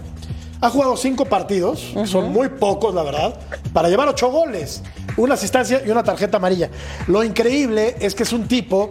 [0.63, 3.33] Ha jugado cinco partidos, son muy pocos, la verdad,
[3.73, 4.83] para llevar ocho goles,
[5.21, 6.69] una asistencia y una tarjeta amarilla.
[7.07, 8.89] Lo increíble es que es un tipo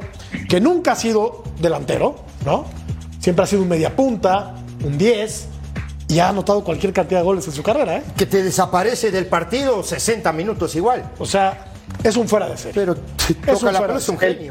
[0.48, 2.66] que nunca ha sido delantero, ¿no?
[3.18, 5.48] Siempre ha sido un mediapunta, un 10,
[6.08, 8.02] y ha anotado cualquier cantidad de goles en su carrera, ¿eh?
[8.16, 11.10] Que te desaparece del partido 60 minutos igual.
[11.18, 11.66] O sea,
[12.02, 12.72] es un fuera de serie.
[12.74, 12.96] Pero
[13.28, 14.50] Es toca un la fuera pelota, de es un genio.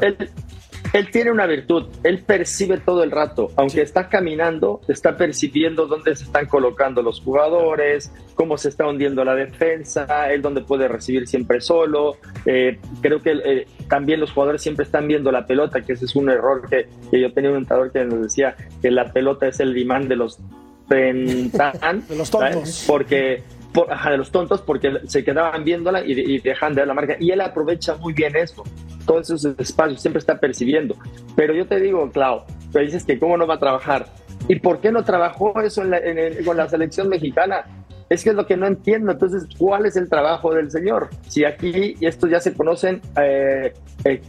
[0.92, 6.16] Él tiene una virtud, él percibe todo el rato, aunque está caminando, está percibiendo dónde
[6.16, 11.28] se están colocando los jugadores, cómo se está hundiendo la defensa, él dónde puede recibir
[11.28, 12.16] siempre solo.
[12.44, 16.16] Eh, creo que eh, también los jugadores siempre están viendo la pelota, que ese es
[16.16, 19.60] un error que, que yo tenía un entrenador que nos decía que la pelota es
[19.60, 20.38] el imán de los
[20.88, 22.52] pentan, De los tontos.
[22.52, 22.84] ¿sabes?
[22.88, 23.42] porque
[23.72, 26.94] por- ajá, de los tontos porque se quedaban viéndola y, y dejan de dar la
[26.94, 27.16] marca.
[27.20, 28.64] Y él aprovecha muy bien eso
[29.06, 30.94] todos esos espacios siempre está percibiendo.
[31.34, 32.42] Pero yo te digo Clau
[32.74, 34.06] me dices que cómo no va a trabajar.
[34.48, 37.64] Y por qué no trabajó eso en la- en el- con la selección mexicana
[38.08, 39.12] es que es lo que no entiendo.
[39.12, 43.72] Entonces cuál es el trabajo del señor si aquí estos ya se conocen eh,
[44.04, 44.20] eh,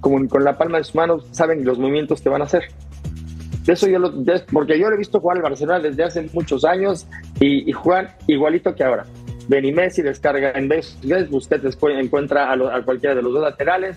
[0.00, 2.64] con la palma de sus manos saben los movimientos que van a hacer
[3.64, 6.28] de eso yo lo, de- porque yo lo he visto jugar al Barcelona desde hace
[6.32, 7.06] muchos años
[7.40, 9.04] y, y juegan igualito que ahora.
[9.48, 10.96] Beni Messi descarga en vez,
[11.30, 13.96] Busquets después encuentra a, lo- a cualquiera de los dos laterales,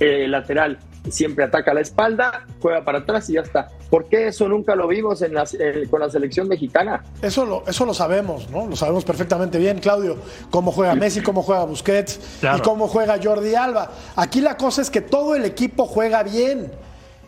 [0.00, 3.68] eh, el lateral siempre ataca a la espalda, juega para atrás y ya está.
[3.90, 7.04] ¿Por qué eso nunca lo vimos en la- eh, con la selección mexicana?
[7.22, 8.66] Eso lo, eso lo sabemos, ¿no?
[8.66, 10.16] Lo sabemos perfectamente bien, Claudio.
[10.50, 12.58] Cómo juega Messi, cómo juega Busquets Claro.
[12.58, 13.92] y cómo juega Jordi Alba.
[14.16, 16.72] Aquí la cosa es que todo el equipo juega bien.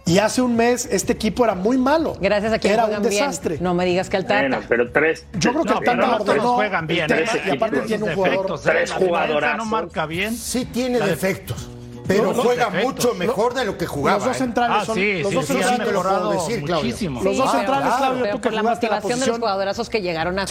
[0.08, 2.16] Y hace un mes este equipo era muy malo.
[2.20, 3.20] Gracias a quien Era juegan un bien.
[3.24, 3.58] desastre.
[3.60, 4.40] No me digas que al Tata.
[4.40, 5.26] Bueno, pero tres.
[5.34, 7.06] Yo creo que No, el pero Tata no ordenó todos juegan bien.
[7.06, 8.36] Tres y aparte tiene un jugador.
[8.36, 8.70] defectos, ¿eh?
[8.70, 9.58] tres jugadorazos.
[9.58, 10.34] no marca bien.
[10.34, 11.68] Sí tiene defectos,
[12.06, 12.94] pero No, juega defectos.
[12.94, 14.16] mucho mejor de lo que jugaba.
[14.18, 14.38] Los dos ¿eh?
[14.38, 15.92] centrales Ah, son sí, los sí, dos sí, centrales.
[15.92, 16.84] lo puedo decir, Claudio.
[16.84, 17.22] muchísimo.
[17.22, 20.46] Los dos centrales, claro, Claudio, tú que la motivación de los jugadorazos que llegaron a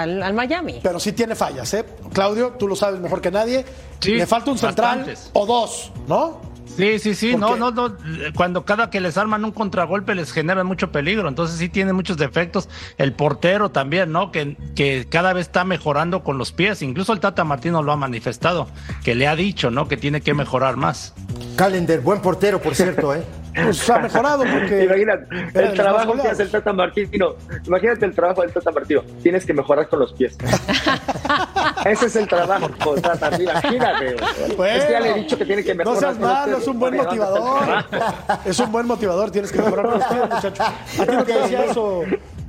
[0.00, 0.80] al, al Miami.
[0.82, 1.84] Pero sí tiene fallas, ¿eh?
[2.14, 3.64] Claudio, tú lo sabes mejor que nadie.
[4.00, 5.30] Sí, Le falta un central bastantes.
[5.34, 6.50] o dos, ¿no?
[6.76, 7.96] Sí, sí, sí, no, no, no,
[8.34, 12.16] cuando cada que les arman un contragolpe les genera mucho peligro, entonces sí tiene muchos
[12.16, 12.68] defectos.
[12.96, 14.32] El portero también, ¿no?
[14.32, 17.96] Que, que cada vez está mejorando con los pies, incluso el Tata Martino lo ha
[17.96, 18.68] manifestado,
[19.04, 19.86] que le ha dicho, ¿no?
[19.86, 21.14] Que tiene que mejorar más.
[21.56, 23.22] Calender, buen portero, por cierto, ¿eh?
[23.54, 24.84] Pues ha mejorado porque.
[24.84, 27.34] Imagínate el trabajo que hace el Tata Martino.
[27.66, 29.02] Imagínate el trabajo del Tata Martino.
[29.22, 30.36] Tienes que mejorar con los pies.
[31.84, 32.68] Ese es el trabajo,
[33.00, 33.30] Tata.
[33.40, 34.16] Imagínate.
[34.16, 36.00] es que ya le he dicho que tiene que No mejorar.
[36.00, 38.40] seas con los malo, es un buen Para ¿dónde está el motivador.
[38.44, 40.62] Es un buen motivador, tienes que mejorar con los pies, muchacho.
[40.62, 42.02] A ti no te decía eso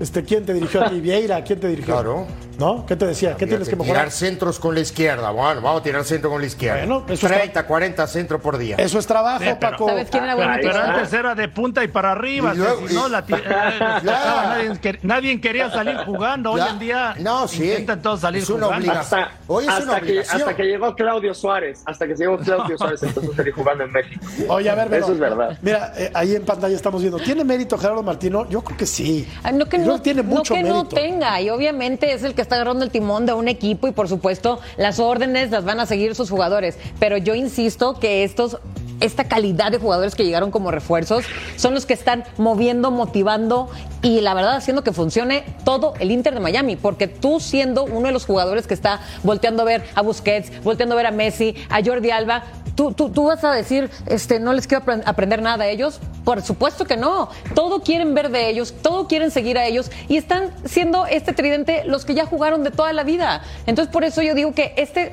[0.03, 0.99] Este, ¿Quién te dirigió a ti?
[0.99, 1.93] Vieira, ¿quién te dirigió?
[1.93, 2.27] Claro.
[2.59, 2.85] ¿No?
[2.85, 3.35] ¿Qué te decía?
[3.35, 4.03] ¿Qué tienes que mejorar?
[4.03, 5.31] Tirar centros con la izquierda.
[5.31, 6.79] Bueno, vamos a tirar centro con la izquierda.
[6.85, 8.75] Bueno, eso es 30, 40 centros por día.
[8.77, 9.87] Eso es trabajo, Sí, pero- Paco.
[9.87, 12.53] ¿Sabes quién era buena Pero antes era de punta y para arriba.
[12.53, 16.51] Y luego- si no, y- la ti- eh, nadie, quer- nadie quería salir jugando.
[16.51, 16.69] Hoy Ya.
[16.69, 17.63] en día No, sí.
[17.69, 18.87] intentan todos salir Es una jugando.
[18.91, 19.21] obligación.
[19.23, 23.01] Hasta, Hoy es una que, hasta que llegó Claudio Suárez, hasta que llegó Claudio Suárez,
[23.03, 24.25] empezó a salir jugando en México.
[24.49, 25.57] Oye, a ver, Vero, Eso es verdad.
[25.61, 27.17] Mira, eh, ahí en pantalla estamos viendo.
[27.19, 28.47] ¿Tiene mérito Gerardo Martino?
[28.49, 29.27] Yo creo que sí.
[29.43, 32.33] Ah, No que creo no, tiene no mucho que no tenga, y obviamente es el
[32.33, 35.79] que está agarrando el timón de un equipo y por supuesto las órdenes las van
[35.79, 36.77] a seguir sus jugadores.
[36.99, 38.57] Pero yo insisto que estos,
[38.99, 41.25] esta calidad de jugadores que llegaron como refuerzos
[41.55, 43.69] son los que están moviendo, motivando
[44.01, 46.75] y la verdad haciendo que funcione todo el Inter de Miami.
[46.75, 50.95] Porque tú siendo uno de los jugadores que está volteando a ver a Busquets, volteando
[50.95, 52.43] a ver a Messi, a Jordi Alba,
[52.75, 55.99] ¿Tú, tú, tú vas a decir, este, no les quiero apren- aprender nada a ellos?
[56.23, 57.29] Por supuesto que no.
[57.53, 61.83] Todo quieren ver de ellos, todo quieren seguir a ellos y están siendo este tridente
[61.85, 63.43] los que ya jugaron de toda la vida.
[63.67, 65.11] Entonces, por eso yo digo que este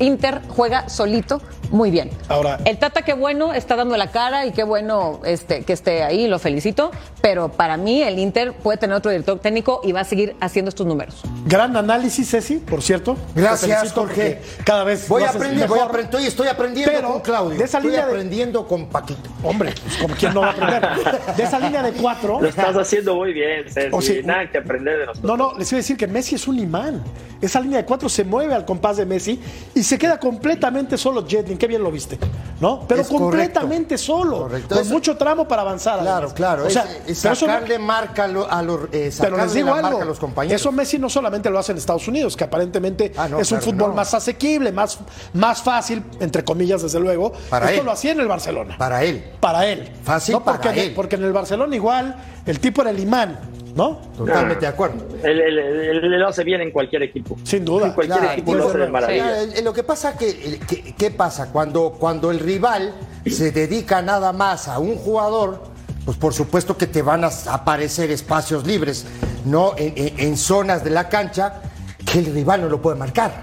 [0.00, 2.10] Inter juega solito muy bien.
[2.28, 6.02] Ahora- el Tata, qué bueno, está dando la cara y qué bueno este, que esté
[6.02, 6.90] ahí, lo felicito.
[7.20, 10.68] Pero para mí, el Inter puede tener otro director técnico y va a seguir haciendo
[10.68, 11.22] estos números.
[11.46, 13.16] Gran análisis, Ceci, por cierto.
[13.34, 14.40] Gracias, Jorge.
[14.64, 17.58] Cada vez voy a aprender, voy a aprender, estoy aprendiendo Pero, con Claudio.
[17.58, 19.30] de esa estoy línea de- aprendiendo con Paquito.
[19.42, 21.36] Hombre, pues como quien no va a aprender.
[21.36, 22.40] De esa línea de cuatro.
[22.40, 23.88] Lo estás haciendo muy bien, Ceci.
[23.92, 25.24] O sea, Nada que aprender de nosotros.
[25.24, 27.02] No, no, les iba a decir que Messi es un imán.
[27.40, 29.40] Esa línea de cuatro se mueve al compás de Messi
[29.74, 31.58] y se queda completamente solo Jetlin.
[31.58, 32.18] Qué bien lo viste,
[32.60, 32.86] ¿no?
[32.88, 33.24] Pero Es correcto.
[33.24, 34.38] completamente solo.
[34.42, 34.74] Correcto.
[34.74, 36.00] Con Eso- mucho tramo para avanzar.
[36.00, 36.32] Claro, además.
[36.34, 36.66] claro.
[36.66, 37.24] O sea, es,
[37.78, 39.88] no- marca a lo- a los, eh, Pero les digo la algo.
[39.90, 40.60] marca a los compañeros.
[40.60, 43.58] Eso Messi no solamente lo hace en Estados Unidos, que aparentemente Ah, no, es un
[43.58, 43.94] claro, fútbol no.
[43.96, 44.98] más asequible, más,
[45.34, 47.32] más fácil, entre comillas, desde luego.
[47.50, 47.86] Para Esto él.
[47.86, 48.76] lo hacía en el Barcelona.
[48.78, 49.24] Para él.
[49.40, 49.92] Para él.
[50.02, 50.92] Fácil No, porque, para él.
[50.94, 52.16] Porque en el Barcelona igual
[52.46, 53.38] el tipo era el imán,
[53.74, 53.98] ¿no?
[54.16, 55.04] Totalmente de acuerdo.
[55.22, 57.36] Él, él- él- él lo hace bien en cualquier equipo.
[57.42, 57.86] Sin duda.
[57.88, 59.36] En cualquier Claro, equipo lo hace de maravilla.
[59.62, 61.50] Lo que pasa que, que- ¿qué pasa?
[61.52, 62.94] Cuando, cuando el rival
[63.26, 65.62] se dedica nada más a un jugador,
[66.04, 69.06] pues por supuesto que te van a aparecer espacios libres,
[69.44, 69.72] ¿no?
[69.76, 71.62] En, en- en zonas de la cancha
[72.10, 73.42] que el rival no lo puede marcar.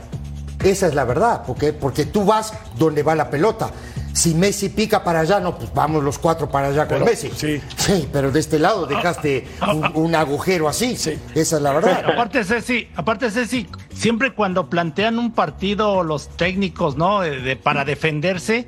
[0.64, 3.72] Esa es la verdad, porque, porque tú vas donde va la pelota.
[4.14, 7.30] Si Messi pica para allá, no, pues vamos los cuatro para allá con Pero, Messi.
[7.36, 7.62] sí.
[7.78, 10.98] Sí, pero de este lado dejaste un, un agujero así.
[10.98, 11.18] Sí.
[11.34, 12.04] Esa es la verdad.
[12.06, 17.22] Aparte, Ceci, aparte, Ceci, siempre cuando plantean un partido los técnicos, ¿no?
[17.22, 18.68] De, de- para defenderse,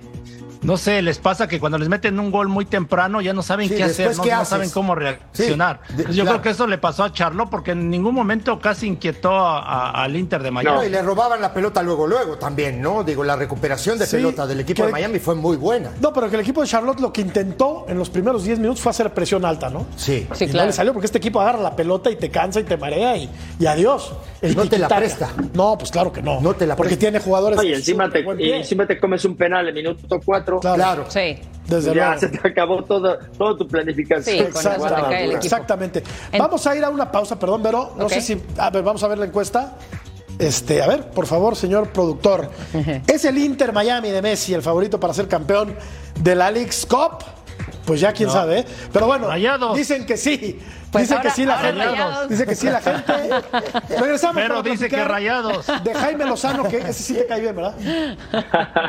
[0.64, 3.70] no sé, les pasa que cuando les meten un gol muy temprano ya no saben
[3.70, 5.82] Sí, qué hacer, no, ¿qué no saben cómo reaccionar.
[5.88, 6.40] Sí, de- Pues yo claro.
[6.40, 10.04] creo que eso le pasó a Charlo porque en ningún momento casi inquietó a- a-
[10.04, 10.78] al Inter de Miami.
[10.78, 13.04] No, y le robaban la pelota luego, luego también, ¿no?
[13.04, 15.92] Digo, la recuperación de Sí, pelota del equipo que- de Miami fue muy buena.
[16.02, 18.82] No, pero que el equipo de Charlotte lo que intentó en los primeros 10 minutos
[18.82, 19.86] fue hacer presión alta, ¿no?
[19.96, 20.28] Sí.
[20.34, 20.68] Sí, y no claro.
[20.68, 23.30] le salió porque este equipo agarra la pelota y te cansa y te marea y,
[23.60, 24.14] y adiós.
[24.42, 25.30] El No te la presta.
[25.54, 26.42] No, pues claro que no.
[26.42, 27.00] No te la Porque presta.
[27.10, 27.60] tiene jugadores.
[27.60, 30.53] De encima te, y encima te comes un penal en minuto 4.
[30.60, 30.76] Claro.
[30.76, 31.06] Claro.
[31.10, 31.38] Sí.
[31.68, 32.20] Desde ya luego.
[32.20, 34.36] se te acabó todo, toda tu planificación.
[34.38, 35.02] Sí, con Exactamente.
[35.10, 35.44] cae el equipo.
[35.46, 36.04] Exactamente.
[36.32, 37.94] En- Vamos a ir a una pausa, perdón, Vero.
[37.98, 38.42] No sé si.
[38.58, 39.78] A ver, vamos a ver la encuesta.
[40.40, 42.50] Este, a ver, por favor, señor productor.
[43.08, 45.76] ¿Es el Inter Miami de Messi el favorito para ser campeón
[46.20, 47.24] de la League's Cup?
[47.86, 48.66] Pues ya quién sabe, ¿eh?
[48.94, 49.76] Pero bueno, Rayados.
[49.76, 50.60] dicen que sí.
[50.92, 51.84] Pues dicen ahora- que sí la gente.
[51.86, 52.30] Rayados.
[52.30, 53.14] Dice que sí la gente.
[54.00, 54.36] Regresamos.
[54.42, 55.66] Pero para dice que Rayados.
[55.84, 57.76] De Jaime Lozano, que ese sí te cae bien, ¿verdad?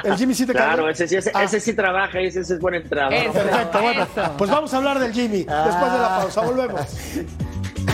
[0.04, 0.92] El Jimmy sí te cae Claro, bien.
[0.94, 3.14] ese sí, ese, Ah, ese sí trabaja y ese, ese es buen entrenador.
[3.14, 3.32] Eso.
[3.32, 4.02] Perfecto, bueno.
[4.02, 4.32] Eso.
[4.38, 6.40] Pues vamos a hablar del Jimmy después de la pausa.
[6.42, 6.80] Volvemos.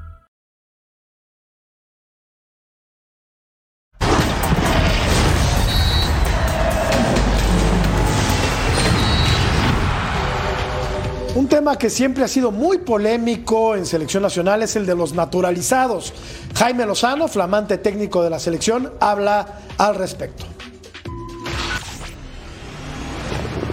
[11.41, 15.15] Un tema que siempre ha sido muy polémico en selección nacional es el de los
[15.15, 16.13] naturalizados.
[16.53, 20.45] Jaime Lozano, flamante técnico de la selección, habla al respecto.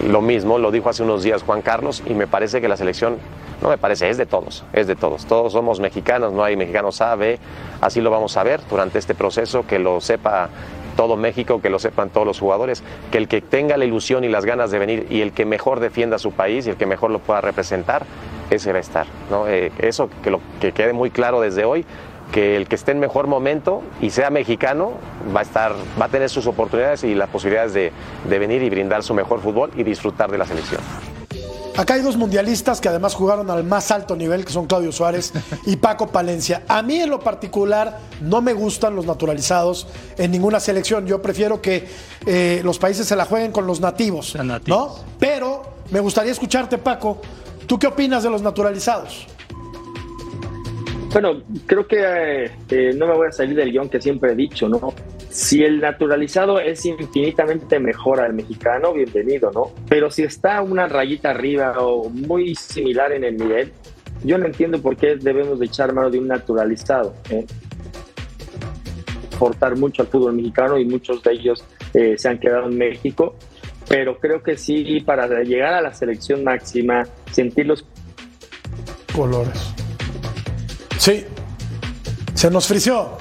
[0.07, 3.17] lo mismo, lo dijo hace unos días Juan Carlos, y me parece que la selección,
[3.61, 5.27] no me parece, es de todos, es de todos.
[5.27, 7.37] Todos somos mexicanos, no hay mexicanos A, B,
[7.81, 10.49] así lo vamos a ver durante este proceso, que lo sepa
[10.99, 14.27] todo México, que lo sepan todos los jugadores, que el que tenga la ilusión y
[14.27, 16.85] las ganas de venir y el que mejor defienda a su país y el que
[16.85, 18.05] mejor lo pueda representar,
[18.49, 19.07] ese va a estar.
[19.31, 19.47] ¿no?
[19.47, 21.85] Eh, eso que, lo, que quede muy claro desde hoy,
[22.33, 24.91] que el que esté en mejor momento y sea mexicano
[25.33, 27.93] va a estar, va a tener sus oportunidades y las posibilidades de,
[28.27, 30.81] de venir y brindar su mejor fútbol y disfrutar de la selección.
[31.79, 35.31] Acá hay dos mundialistas que además jugaron al más alto nivel, que son Claudio Suárez
[35.65, 36.63] y Paco Palencia.
[36.67, 39.87] A mí en lo particular no me gustan los naturalizados
[40.17, 41.07] en ninguna selección.
[41.07, 41.87] Yo prefiero que
[42.25, 44.35] eh, los países se la jueguen con los nativos,
[44.67, 44.95] ¿no?
[45.19, 47.21] Pero me gustaría escucharte, Paco.
[47.65, 49.27] ¿Tú qué opinas de los naturalizados?
[51.13, 54.35] Bueno, creo que eh, eh, no me voy a salir del guion que siempre he
[54.35, 54.93] dicho, ¿no?
[55.29, 59.71] Si el naturalizado es infinitamente mejor al mexicano, bienvenido, ¿no?
[59.87, 63.71] Pero si está una rayita arriba o muy similar en el nivel,
[64.23, 67.13] yo no entiendo por qué debemos de echar mano de un naturalizado.
[67.29, 67.45] ¿eh?
[69.77, 71.63] Mucho al fútbol mexicano y muchos de ellos
[71.93, 73.35] eh, se han quedado en México,
[73.87, 77.85] pero creo que sí, para llegar a la selección máxima, sentir los
[79.15, 79.73] colores.
[80.97, 81.25] Sí.
[82.39, 83.17] Se nos frició.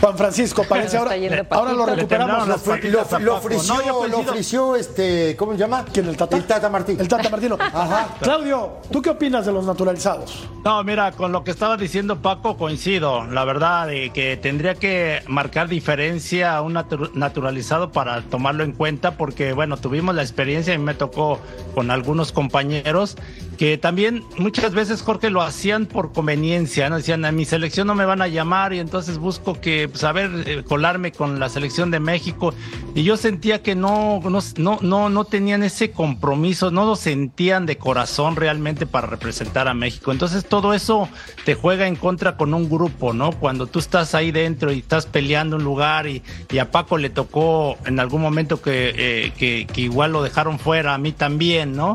[0.00, 1.16] Juan Francisco, parece ahora.
[1.50, 2.46] Ahora lo recuperamos.
[2.46, 5.84] Lo, lo, lo frició, no, lo frició, este, ¿cómo se llama?
[5.92, 6.06] ¿Quién?
[6.06, 6.36] ¿El Tata?
[6.36, 6.96] El Tata Martín.
[7.00, 7.56] El Tata Martino.
[7.60, 8.14] Ajá.
[8.20, 10.48] Claudio, ¿tú qué opinas de los naturalizados?
[10.64, 13.24] No, mira, con lo que estaba diciendo Paco coincido.
[13.24, 16.74] La verdad, de que tendría que marcar diferencia a un
[17.14, 21.40] naturalizado para tomarlo en cuenta, porque, bueno, tuvimos la experiencia y me tocó
[21.74, 23.16] con algunos compañeros
[23.60, 26.96] que también muchas veces, Jorge, lo hacían por conveniencia, ¿no?
[26.96, 30.46] Decían, a mi selección no me van a llamar y entonces busco que, saber pues,
[30.46, 32.54] eh, colarme con la selección de México.
[32.94, 34.22] Y yo sentía que no,
[34.56, 39.74] no, no, no tenían ese compromiso, no lo sentían de corazón realmente para representar a
[39.74, 40.10] México.
[40.10, 41.10] Entonces todo eso
[41.44, 43.30] te juega en contra con un grupo, ¿no?
[43.30, 47.10] Cuando tú estás ahí dentro y estás peleando un lugar y, y a Paco le
[47.10, 51.76] tocó en algún momento que, eh, que, que igual lo dejaron fuera, a mí también,
[51.76, 51.94] ¿no?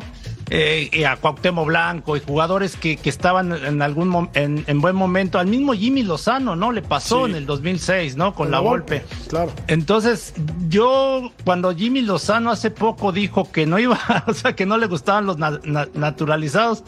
[0.52, 4.96] Eh, y a Cuauhtémoc Blanco y jugadores que, que estaban en algún en, en, buen
[4.96, 5.40] momento.
[5.40, 6.72] Al mismo Jimmy Lozano, ¿no?
[6.72, 7.32] Le pasó Sí.
[7.32, 8.34] en el 2006, ¿no?
[8.36, 9.04] Con, Con la golpe.
[9.28, 9.52] Claro.
[9.68, 10.34] Entonces,
[10.70, 14.86] yo cuando Jimmy Lozano hace poco dijo que no iba, o sea, que no le
[14.88, 16.84] gustaban los na- na- naturalizados,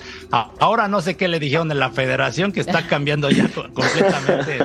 [0.60, 4.60] ahora no sé qué le dijeron en la federación que está cambiando ya co- completamente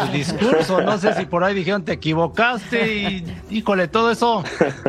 [0.00, 0.80] su discurso.
[0.82, 4.42] No sé si por ahí dijeron te equivocaste y híjole, todo eso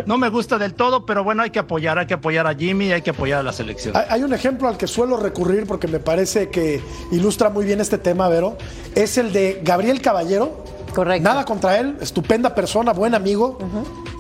[0.08, 2.92] no me gusta del todo, pero bueno, hay que apoyar, hay que apoyar a Jimmy,
[2.92, 3.94] hay que apoyar a la selección.
[4.10, 7.98] Hay- un ejemplo al que suelo recurrir porque me parece que ilustra muy bien este
[7.98, 8.58] tema, Vero.
[8.96, 10.64] Es el de Gabriel Caballero.
[10.94, 11.24] Correcto.
[11.28, 13.58] Nada contra él, estupenda persona, buen amigo.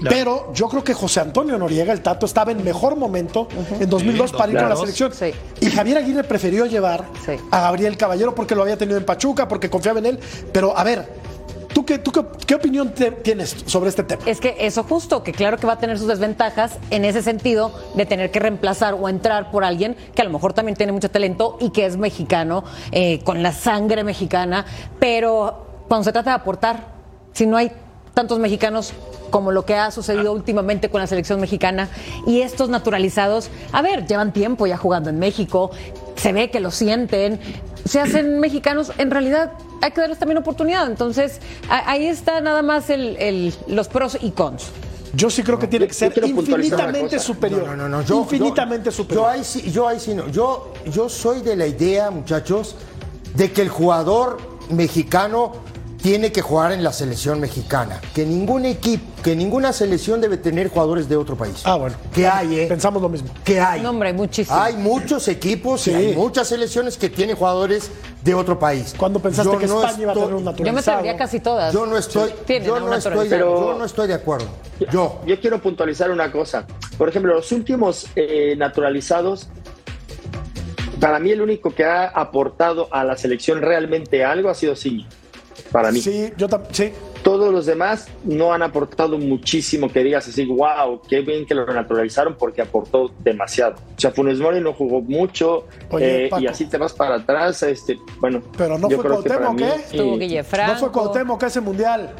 [0.09, 3.47] Pero yo creo que José Antonio Noriega, el Tato, estaba en mejor momento
[3.79, 4.97] en 2002 Sí, para ir con la 2002.
[5.15, 5.33] selección.
[5.33, 5.65] Sí.
[5.65, 7.33] Y Javier Aguirre prefirió llevar Sí.
[7.51, 10.19] a Gabriel Caballero porque lo había tenido en Pachuca, porque confiaba en él.
[10.51, 11.07] Pero a ver,
[11.73, 14.21] ¿tú qué, tú qué, qué opinión tienes sobre este tema?
[14.25, 17.71] Es que eso justo, que claro que va a tener sus desventajas en ese sentido
[17.95, 21.09] de tener que reemplazar o entrar por alguien que a lo mejor también tiene mucho
[21.09, 24.65] talento y que es mexicano, eh, con la sangre mexicana,
[24.99, 26.93] pero cuando se trata de aportar,
[27.33, 27.71] si no hay
[28.13, 28.93] tantos mexicanos
[29.31, 31.89] como lo que ha sucedido últimamente con la selección mexicana
[32.27, 35.71] y estos naturalizados, a ver, llevan tiempo ya jugando en México,
[36.15, 37.39] se ve que lo sienten,
[37.85, 42.61] se hacen mexicanos, en realidad hay que darles también oportunidad, entonces a- ahí está nada
[42.61, 44.67] más el- el- los pros y cons.
[45.15, 47.67] Yo sí creo que tiene que ser infinitamente superior.
[47.67, 48.01] No, no, no.
[48.01, 49.25] Yo, infinitamente yo- superior.
[49.25, 50.27] Yo ahí sí, yo ahí sí no.
[50.29, 52.75] Yo, yo soy de la idea, muchachos,
[53.35, 54.37] de que el jugador
[54.69, 55.51] mexicano
[56.03, 58.01] tiene que jugar en la selección mexicana.
[58.13, 61.61] Que ningún equipo, que ninguna selección debe tener jugadores de otro país.
[61.63, 61.95] Ah, bueno.
[62.13, 62.65] Que hay, ¿eh?
[62.67, 63.29] Pensamos lo mismo.
[63.45, 63.79] Que hay.
[63.81, 64.55] No, hombre, muchísimo.
[64.59, 65.91] Hay muchos equipos Sí.
[65.91, 67.89] y hay muchas selecciones que tienen jugadores
[68.21, 68.93] de otro país.
[68.97, 70.65] ¿Cuándo pensaste Yo que no España iba a tener un estoy- naturalizado?
[70.67, 71.73] Yo me atrevería casi todas.
[71.73, 72.31] Yo no estoy,
[72.65, 74.47] yo no estoy, de, yo no estoy de acuerdo.
[74.91, 75.21] Yo.
[75.25, 76.67] Yo quiero puntualizar una cosa.
[76.97, 79.47] Por ejemplo, los últimos eh, naturalizados,
[80.99, 85.07] para mí el único que ha aportado a la selección realmente algo ha sido Ciño.
[85.71, 86.01] Para mí.
[86.01, 86.73] Sí, yo también.
[86.73, 86.91] Sí.
[87.23, 91.65] Todos los demás no han aportado muchísimo que digas así, wow, qué bien que lo
[91.65, 93.75] naturalizaron porque aportó demasiado.
[93.95, 97.63] O sea, Funes Mori no jugó mucho Oye, eh, y así te vas para atrás.
[97.63, 99.75] Este, bueno, Pero no yo fue Cuauhtémoc, mí, ¿eh?
[99.75, 100.19] Estuvo sí.
[100.19, 100.73] Guille Franco.
[100.73, 102.13] No fue Cuauhtémoc ese mundial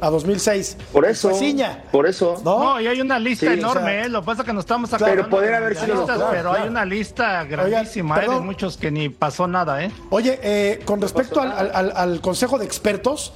[0.00, 0.76] a 2006.
[0.92, 1.84] Por eso, Fue Ciña.
[1.92, 2.40] por eso.
[2.44, 2.58] ¿No?
[2.74, 4.08] No, y hay una lista Sí, enorme, o sea, ¿eh?
[4.08, 6.28] Lo que pasa es que no estamos Pero acordando poder de haber sido los- Pero
[6.28, 6.52] claro.
[6.52, 8.28] hay una lista grandísima, ¿eh?
[8.28, 9.90] De muchos que ni pasó nada, ¿eh?
[10.10, 13.32] Oye, eh, con respecto al, al- al- al Consejo de Expertos,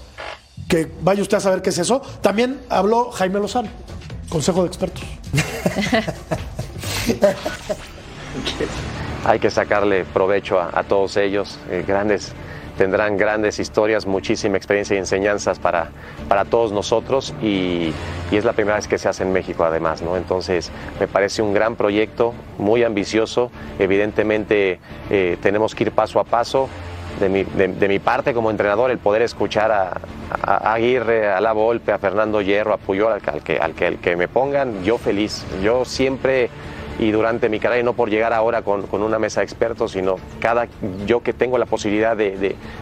[0.69, 3.69] que vaya usted a saber qué es eso, también habló Jaime Lozano,
[4.29, 5.03] Consejo de Expertos.
[9.25, 12.33] hay que sacarle provecho a, a todos ellos, eh, grandes
[12.79, 15.91] tendrán grandes historias, muchísima experiencia y enseñanzas para,
[16.29, 17.93] para todos nosotros y,
[18.31, 20.17] y es la primera vez que se hace en México además, ¿no?
[20.17, 26.25] Entonces me parece un gran proyecto, muy ambicioso, evidentemente eh, tenemos que ir paso a
[26.25, 26.69] paso.
[27.21, 29.93] De mi, de- mi parte como entrenador, el poder escuchar a,
[30.43, 33.97] a- Aguirre, a La Volpe, a Fernando Hierro, a Puyol, al, al que, al, que,
[33.99, 35.45] que me pongan, yo feliz.
[35.63, 36.49] Yo siempre
[36.99, 39.93] y durante mi carrera, y no por llegar ahora con, con una mesa de expertos,
[39.93, 40.69] sino cada
[41.07, 42.37] yo que tengo la posibilidad de,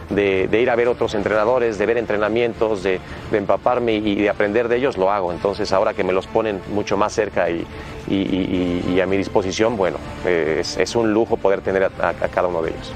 [0.09, 2.99] de- de- ir a ver otros entrenadores, de ver entrenamientos, de,
[3.31, 5.31] empaparme y de aprender de ellos, lo hago.
[5.31, 7.65] Entonces ahora que me los ponen mucho más cerca y,
[8.09, 12.61] y- y- a mi disposición, bueno, es, un lujo poder tener a- a cada uno
[12.61, 12.91] de ellos.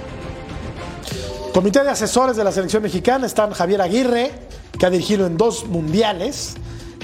[1.53, 4.31] Comité de asesores de la selección mexicana están Javier Aguirre,
[4.77, 6.55] que ha dirigido en dos mundiales,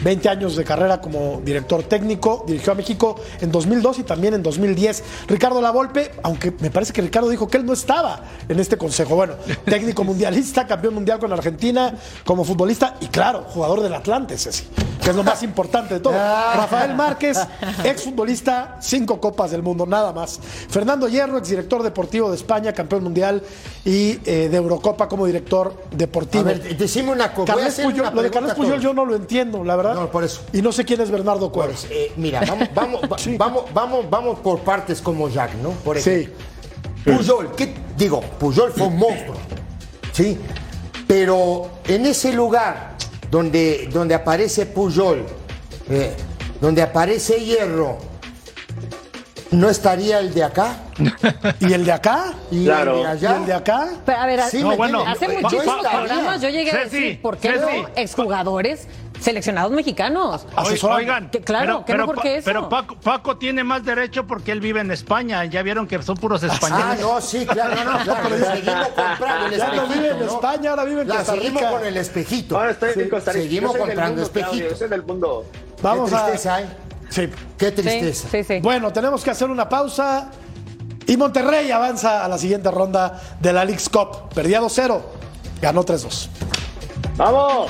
[0.04, 4.44] 20 años de carrera como director técnico, dirigió a México en 2002 y también en
[4.44, 5.04] 2010.
[5.28, 9.16] Ricardo Lavolpe, aunque me parece que Ricardo dijo que él no estaba en este consejo.
[9.16, 9.36] Bueno,
[9.66, 11.94] técnico mundialista, campeón mundial con Argentina,
[12.26, 14.66] como futbolista y claro, jugador del Atlante, Ceci,
[15.04, 16.14] que es lo más importante de todo.
[16.14, 17.38] Rafael Márquez,
[17.84, 20.40] exfutbolista, cinco copas del mundo, nada más.
[20.70, 23.42] Fernando Hierro, exdirector deportivo de España, campeón mundial
[23.84, 26.44] y eh, de Eurocopa como director deportivo.
[26.44, 27.56] A ver, decime una cosa.
[27.56, 29.96] lo de a Puyol yo no lo entiendo, la verdad.
[29.96, 30.42] No, por eso.
[30.54, 31.88] Y no sé quién es Bernardo Cuevas.
[31.90, 35.70] Eh, mira, vamos, vamos, va- vamos, vamos, vamos por partes como Jack, ¿no?
[35.72, 36.10] Por Sí.
[36.12, 37.18] ejemplo.
[37.18, 38.22] Puyol, ¿qué digo?
[38.22, 39.36] Puyol fue un monstruo,
[40.14, 40.38] ¿sí?
[41.08, 42.91] Pero en ese lugar
[43.32, 45.26] donde, donde aparece Puyol,
[45.90, 46.14] eh,
[46.60, 47.98] donde aparece Hierro,
[49.52, 50.76] ¿no estaría el de acá?
[51.60, 52.34] ¿Y el de acá?
[52.52, 52.98] ¿Y Claro.
[52.98, 53.38] el de ¿Y allá?
[53.38, 53.90] el de acá?
[54.06, 57.38] Pero, a ver, Sí, No, ¿me bueno, hace muchísimos programas yo llegué a decir, ¿por
[57.38, 57.62] qué Ceci.
[57.82, 58.88] no exjugadores
[59.22, 60.46] seleccionados mexicanos?
[60.84, 62.46] Oigan, Que claro, qué mejor Pa- que eso.
[62.46, 65.46] pero Paco, Paco tiene más derecho porque él vive en España.
[65.46, 67.00] Ya vieron que son puros Ah, españoles.
[67.02, 70.26] no, sí, claro, no, no, claro, seguimos comprando el Ya no espejito, vive en ¿no?
[70.26, 71.72] España, ahora vive en La Costa seguimos Rica.
[71.72, 72.58] con el espejito.
[72.58, 73.44] Ahora estoy en Costa Rica.
[73.44, 74.80] Seguimos comprando espejitos.
[74.80, 75.46] yo del mundo.
[75.82, 76.20] Vamos Qué a.
[76.26, 76.66] tristeza, ¿eh?
[77.10, 77.30] Sí.
[77.58, 78.28] Qué Sí, tristeza.
[78.32, 78.60] sí, sí.
[78.62, 80.30] Bueno, tenemos que hacer una pausa.
[81.08, 84.30] Y Monterrey avanza a la siguiente ronda de la League's Cup.
[84.34, 85.02] Perdía 2-0,
[85.62, 86.30] ganó 3-2.
[87.18, 87.70] ¡Vamos!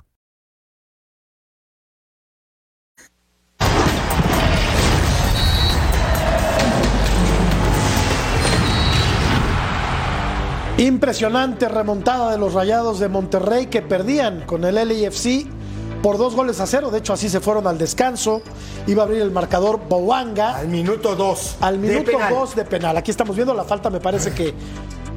[10.81, 15.45] Impresionante remontada de los Rayados de Monterrey que perdían con el LAFC
[16.01, 16.89] por dos goles a cero.
[16.89, 18.41] De hecho, así se fueron al descanso.
[18.87, 21.55] Iba a abrir el marcador Bowanga Al minuto dos.
[21.61, 22.33] al de minuto penal.
[22.33, 22.97] 2 de penal.
[22.97, 24.55] Aquí estamos viendo la falta, me parece que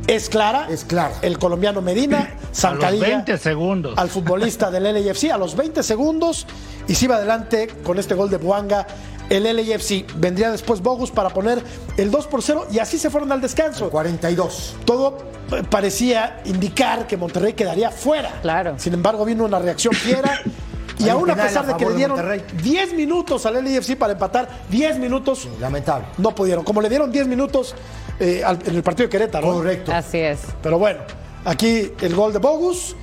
[0.06, 0.66] es clara.
[0.68, 1.14] Es clara.
[1.22, 3.94] El colombiano Medina, A los zancadilla 20 segundos.
[3.96, 6.46] al futbolista del LAFC a los 20 segundos
[6.86, 8.86] y se iba adelante con este gol de Boanga.
[9.30, 11.62] El LAFC vendría después Bogus para poner
[11.96, 13.88] el 2 por 0 y así se fueron al descanso.
[13.90, 14.76] 42.
[14.84, 15.18] Todo
[15.52, 18.38] eh, parecía indicar que Monterrey quedaría fuera.
[18.42, 18.74] Claro.
[18.78, 20.40] Sin embargo, vino una reacción fiera.
[20.96, 22.44] Y aún a pesar a de que le dieron Monterrey.
[22.62, 26.06] 10 minutos al LAFC para empatar, 10 minutos Lamentable.
[26.18, 26.62] no pudieron.
[26.62, 27.74] Como le dieron 10 minutos
[28.20, 29.44] eh, al- en el partido de Querétaro.
[29.48, 29.54] ¿no?
[29.54, 29.90] Correcto.
[29.92, 30.38] Así es.
[30.62, 31.00] Pero bueno,
[31.44, 32.94] aquí el gol de Bogus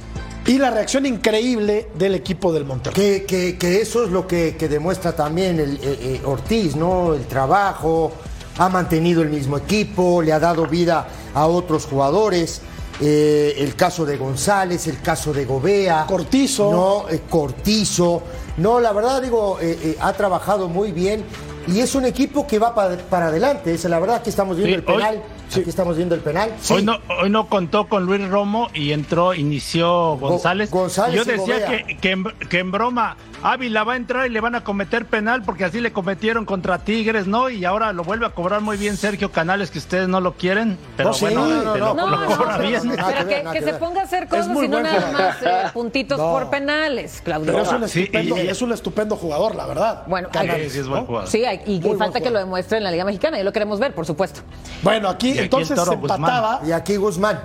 [0.52, 2.95] y la reacción increíble del equipo del Monterrey.
[3.22, 7.14] Que, que- que eso es lo que, que demuestra también el, eh, eh, Ortiz, ¿no?
[7.14, 8.12] El trabajo,
[8.58, 12.62] ha mantenido el mismo equipo, le ha dado vida a otros jugadores.
[13.04, 16.06] eh, el caso de González, el caso de Gobea.
[16.08, 16.72] Cortizo.
[16.72, 18.22] No, Eh, Cortizo.
[18.58, 21.24] No, la verdad, digo, eh, eh, ha trabajado muy bien
[21.68, 23.74] y es un equipo que va pa- para adelante.
[23.74, 25.16] Es la verdad, aquí estamos viendo Sí, el penal.
[25.16, 26.52] hoy- Aquí estamos viendo el penal.
[26.62, 26.74] Sí.
[26.74, 30.72] Hoy, no, hoy no contó con Luis Romo y entró, inició González.
[30.72, 34.39] González Yo decía que, que, en, que en broma Ávila va a entrar y le
[34.39, 37.49] van a cometer penal porque así le cometieron contra Tigres, ¿no?
[37.49, 40.78] Y ahora lo vuelve a cobrar muy bien Sergio Canales, que ustedes no lo quieren.
[40.95, 42.82] Pero No, sí, bueno, no, no, no, lo, No, lo no, cobra bien.
[42.95, 46.32] Pero que se ponga a hacer cosas y no nada más eh, puntitos No.
[46.32, 47.52] por penales, Claudio.
[47.52, 50.04] Pero es un Sí, estupendo, y- y, es un estupendo jugador, la verdad.
[50.08, 51.08] Bueno, Canales, hay- Sí, sí, es buen ¿no?
[51.08, 51.28] jugador.
[51.30, 53.93] Sí, hay- y falta que lo demuestre en la Liga Mexicana y lo queremos ver,
[53.93, 54.41] por supuesto.
[54.84, 56.02] Bueno, aquí entonces se Guzmán.
[56.22, 56.62] empataba.
[56.66, 57.39] Y aquí Guzmán.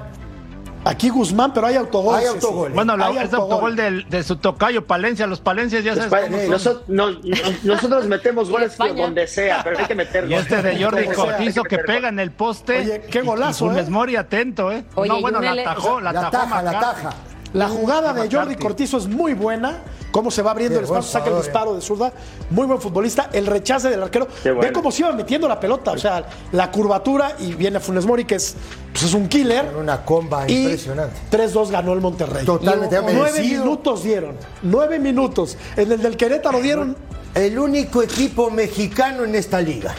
[0.84, 2.14] Aquí Guzmán, pero hay autogol.
[2.14, 2.70] Hay autogol.
[2.72, 5.26] Bueno, la- Hay es autogol del- de su tocayo Palencia.
[5.26, 6.50] Los Palencias ya sabes Espa- cómo son.
[6.50, 7.20] nosotros, no- no-
[7.64, 9.02] nosotros metemos goles España.
[9.02, 12.30] donde sea, pero hay que meter Y este de Jordi Cortizo que pega en el
[12.30, 12.82] poste.
[12.82, 13.90] Oye, qué golazo, Y Funes ¿eh?
[13.90, 14.84] Mori atento, ¿eh?
[14.94, 17.10] Oye, no, y bueno, la atajó, la La atajó taja, la taja.
[17.56, 18.54] La jugada de Jordi.
[18.54, 19.82] Cortizo es muy buena.
[20.10, 22.12] Cómo se va abriendo Qué el espacio, saca el disparo de zurda.
[22.50, 23.30] Muy buen futbolista.
[23.32, 24.28] El rechace del arquero.
[24.44, 24.60] Bueno.
[24.60, 25.92] Ve cómo se iba metiendo la pelota.
[25.92, 28.56] O sea, la curvatura y viene Funes Mori, que es,
[28.92, 29.74] pues es un killer.
[29.74, 31.16] Una comba Y impresionante.
[31.30, 32.44] 3-2 ganó el Monterrey.
[32.44, 34.36] Totalmente Nueve minutos dieron.
[34.62, 35.56] Nueve minutos.
[35.76, 36.94] En el del Querétaro dieron
[37.34, 39.94] El único equipo mexicano en esta liga.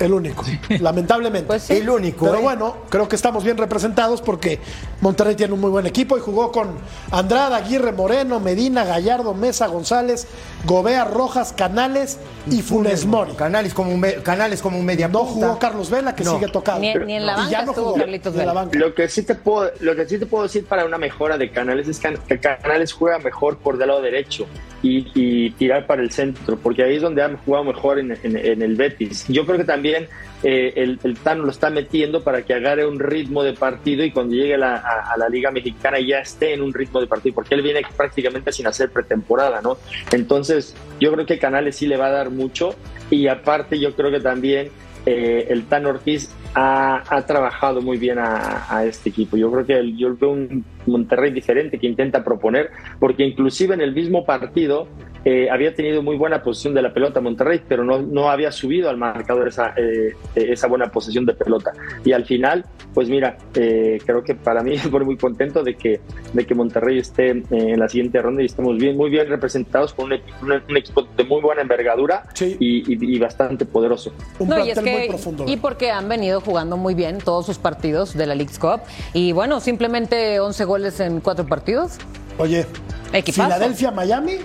[0.00, 0.44] El único.
[0.80, 1.46] Lamentablemente.
[1.46, 1.74] Pues sí.
[1.74, 2.26] El único.
[2.26, 2.42] Pero ¿eh?
[2.42, 4.58] bueno, creo que estamos bien representados porque
[5.00, 6.68] Monterrey tiene un muy buen equipo y jugó con
[7.10, 10.26] Andrada, Aguirre, Moreno, Medina, Gallardo, Mesa, González,
[10.64, 12.18] Gobea, Rojas, Canales
[12.50, 13.32] y Funes Mori.
[13.32, 16.34] Canales como un, me- Canales como un media No jugó Carlos Vela, que No.
[16.34, 16.80] sigue tocado.
[16.80, 18.52] Ni, ni en la Y banca ya no jugó Carlitos en la Vela.
[18.54, 18.78] banca.
[18.78, 21.50] Lo que sí te puedo, lo que sí te puedo decir para una mejora de
[21.50, 24.46] Canales es que que Canales juega mejor por del lado derecho
[24.82, 28.36] y, y tirar para el centro, porque ahí es donde han jugado mejor en, en-
[28.36, 29.26] en el Betis.
[29.28, 30.06] Yo creo que también
[30.44, 34.12] eh, el, el Tano lo está metiendo para que agarre un ritmo de partido y
[34.12, 37.56] cuando llegue la- a, la Liga Mexicana ya esté en un ritmo de partido, porque
[37.56, 39.78] él viene prácticamente sin hacer pretemporada, ¿no?
[40.12, 42.74] Entonces, yo creo que Canales sí le va a dar mucho
[43.10, 44.68] y aparte yo creo que también
[45.06, 49.36] eh, el Tan Ortiz ha, ha trabajado muy bien a, a este equipo.
[49.36, 53.80] Yo creo que el- yo veo un Monterrey diferente que intenta proponer, porque inclusive en
[53.82, 54.88] el mismo partido
[55.24, 58.88] eh, había tenido muy buena posición de la pelota Monterrey, pero no, no había subido
[58.88, 61.72] al marcador esa, eh, eh, esa buena posesión de pelota.
[62.04, 65.74] Y al final, pues mira, eh, creo que para mí me pone muy contento de
[65.74, 66.00] que,
[66.32, 69.92] de que Monterrey esté eh, en la siguiente ronda y estemos bien, muy bien representados
[69.92, 72.56] con un, un- un equipo de muy buena envergadura Sí.
[72.58, 74.12] y, y- y bastante poderoso.
[74.38, 75.44] Un No, y es plantel muy que, profundo.
[75.46, 78.80] y porque han venido jugando muy bien todos sus partidos de la League's Cup.
[79.12, 81.92] Y bueno, simplemente 11 goles en cuatro partidos.
[82.38, 82.66] Oye,
[83.12, 83.44] Equipazo.
[83.44, 84.36] Filadelfia, Miami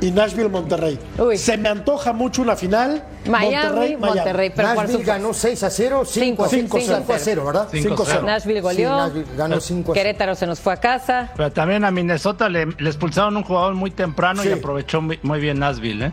[0.00, 0.98] y Nashville, Monterrey.
[1.18, 1.38] Uy.
[1.38, 3.02] Se me antoja mucho una final.
[3.26, 5.12] Miami, Monterrey, pero por Nashville supuesto.
[5.12, 7.68] ganó 6 a 0, 5 a Cinco, 5, cinco, a 0, ¿verdad?
[7.72, 8.22] 5-0.
[8.24, 8.96] Nashville Sí, goleó.
[8.96, 9.94] Nashville ganó 5 a 0.
[9.94, 11.30] Querétaro se nos fue a casa.
[11.36, 14.50] Pero también a Minnesota le, le expulsaron un jugador muy temprano Sí.
[14.50, 16.12] y aprovechó muy, muy bien Nashville, ¿eh?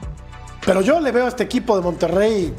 [0.65, 2.53] Pero yo le veo a este equipo de Monterrey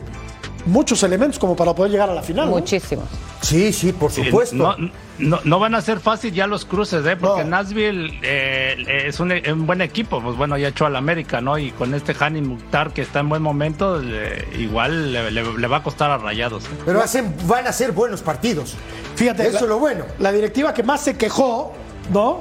[0.66, 2.46] muchos elementos como para poder llegar a la final.
[2.46, 2.52] ¿no?
[2.52, 3.02] Muchísimo.
[3.40, 4.54] Sí, sí, por supuesto.
[4.56, 4.76] No,
[5.18, 7.16] no, no van a ser fácil ya los cruces, ¿eh?
[7.16, 7.50] Porque No.
[7.50, 10.20] Nashville eh, es un, un buen equipo.
[10.22, 11.58] Pues bueno, ya echó al América, ¿no?
[11.58, 15.66] Y con este Hani Mukhtar que está en buen momento, le- igual le, le- le
[15.66, 16.64] va a costar a Rayados.
[16.64, 16.68] ¿eh?
[16.86, 18.74] Pero hacen, van a ser buenos partidos.
[19.16, 20.04] Fíjate, Eso la, es lo bueno.
[20.18, 21.72] La directiva que más se quejó,
[22.12, 22.40] ¿no?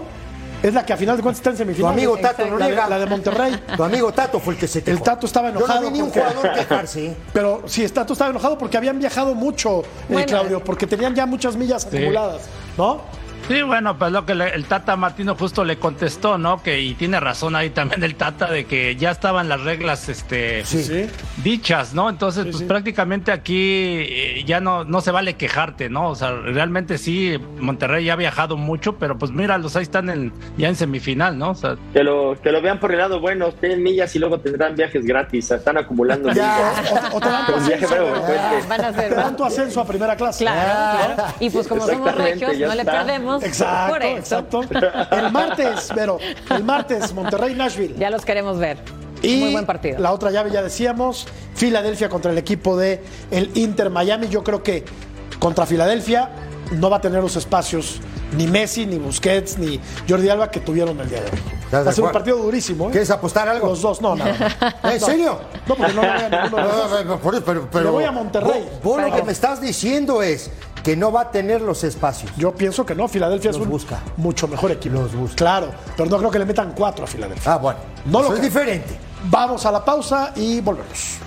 [0.64, 1.98] Es la que a final de cuentas está en Tu semifinales.
[1.98, 2.88] amigo Tato La de- Noriega.
[2.90, 3.64] La de Monterrey.
[3.76, 4.98] Tu amigo Tato fue el que se quejó.
[4.98, 5.82] El Tato estaba Yo enojado.
[5.82, 7.06] no vi ni un porque- jugador quejarse.
[7.08, 7.16] ¿eh?
[7.34, 10.28] Pero sí, el Tato estaba enojado porque habían viajado mucho, eh, Bueno.
[10.28, 12.42] Claudio, porque tenían ya muchas millas acumuladas,
[12.78, 13.02] ¿no?
[13.48, 16.64] Sí, bueno, pues lo que le- el Tata Martino justo le contestó, ¿no?
[16.64, 20.64] Que y tiene razón ahí también el Tata de que ya estaban las reglas, este,
[20.64, 21.08] Sí.
[21.44, 22.10] Dichas, ¿no?
[22.10, 22.64] Entonces, pues sí.
[22.66, 23.58] prácticamente aquí
[24.00, 26.10] eh, ya no, no se vale quejarte, ¿no?
[26.10, 30.32] O sea, realmente sí, Monterrey ya ha viajado mucho, pero pues míralos, ahí están en,
[30.58, 31.50] ya en semifinal, ¿no?
[31.50, 34.40] O sea, Que lo, que lo vean por el lado bueno, tienen millas y luego
[34.40, 37.04] tendrán viajes gratis, están acumulando Ya, millas.
[37.14, 38.68] o, o te dan tu ascenso, breve, frecuente.
[38.70, 40.44] Van a dan tu ascenso a primera clase.
[40.46, 41.34] Claro, claro.
[41.42, 43.02] Y pues como somos regios, no le está.
[43.42, 44.18] Exacto, por eso.
[44.18, 44.62] exacto.
[45.12, 46.18] El martes, pero
[46.50, 47.96] el martes, Monterrey, Nashville.
[47.98, 48.78] Ya los queremos ver.
[49.22, 50.00] Y Muy buen partido.
[50.00, 54.28] la otra llave ya decíamos, Filadelfia contra el equipo de el Inter Miami.
[54.30, 54.84] Yo creo que
[55.40, 56.30] contra Filadelfia
[56.72, 58.00] no va a tener los espacios
[58.36, 59.80] ni Messi, ni Busquets, ni
[60.10, 61.38] Jordi Alba que tuvieron el día de hoy.
[61.66, 62.88] ¿Estás de Va a ser un partido durísimo.
[62.88, 62.92] ¿eh?
[62.92, 63.68] ¿Quieres apostar algo?
[63.68, 64.24] Los dos, no, no.
[64.26, 64.32] no.
[64.90, 65.40] ¿En serio?
[65.68, 66.92] No, porque no voy a ninguno de los dos.
[66.92, 68.70] No, no, por eso, pero, pero- Le voy a Monterrey.
[68.84, 70.50] Vos, vos lo que me estás diciendo es
[70.84, 72.32] que no va a tener los espacios.
[72.38, 74.00] Yo pienso que no, Filadelfia es Los un busca.
[74.18, 74.96] mucho mejor equipo.
[74.96, 75.36] Los busca.
[75.36, 77.54] Claro, pero no creo que le metan cuatro a Filadelfia.
[77.54, 77.80] Ah, bueno.
[78.06, 78.50] No lo Eso es creo.
[78.50, 78.98] diferente.
[79.26, 81.18] Vamos a la pausa y volvemos.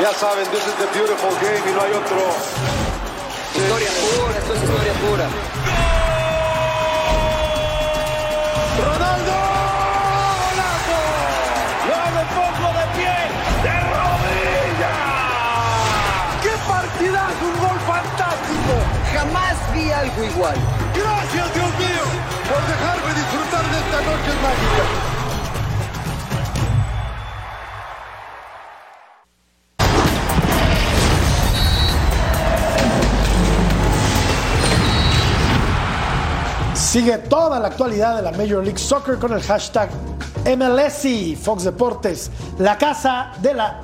[0.00, 2.18] Ya saben, this is the beautiful game y no hay otro.
[3.54, 5.28] Historia pura, esto es historia pura.
[20.22, 20.54] Algo igual.
[20.94, 22.04] ¡Gracias, Dios mío!
[22.48, 24.84] Por dejarme disfrutar de esta noche mágica.
[36.74, 39.88] Sigue toda la actualidad de la Major League Soccer con el hashtag
[40.44, 43.80] MLSI, Fox Deportes, la casa de la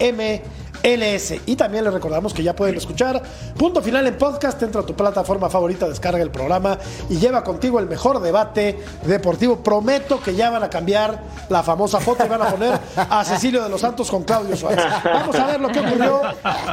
[0.83, 1.35] MLS.
[1.47, 3.23] Y también les recordamos que ya pueden escuchar
[3.57, 4.63] Punto Final en podcast.
[4.63, 9.63] Entra a tu plataforma favorita, descarga el programa y lleva contigo el mejor debate deportivo.
[9.63, 13.63] Prometo que ya van a cambiar la famosa foto y van a poner a Cecilio
[13.63, 14.85] de los Santos con Claudio Suárez.
[15.05, 16.21] Vamos a ver lo que ocurrió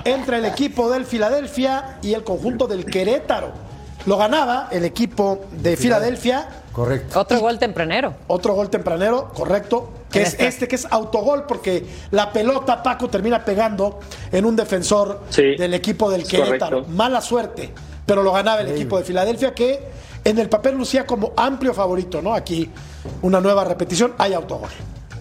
[0.03, 3.64] entre el equipo del Filadelfia y el conjunto del Querétaro.
[4.05, 6.47] Lo ganaba el equipo de Filadelfia.
[6.71, 7.19] Correcto.
[7.19, 8.13] Otro gol tempranero.
[8.27, 9.89] Otro gol tempranero, correcto.
[10.11, 13.99] Que es este, que es autogol, porque la pelota Paco termina pegando
[14.31, 16.77] en un defensor Sí, del equipo del es Querétaro.
[16.79, 16.95] correcto.
[16.95, 17.71] Mala suerte,
[18.05, 19.79] pero lo ganaba el equipo de Filadelfia, que
[20.23, 22.33] en el papel lucía como amplio favorito, ¿no?
[22.33, 22.69] Aquí
[23.23, 24.69] una nueva repetición, hay autogol.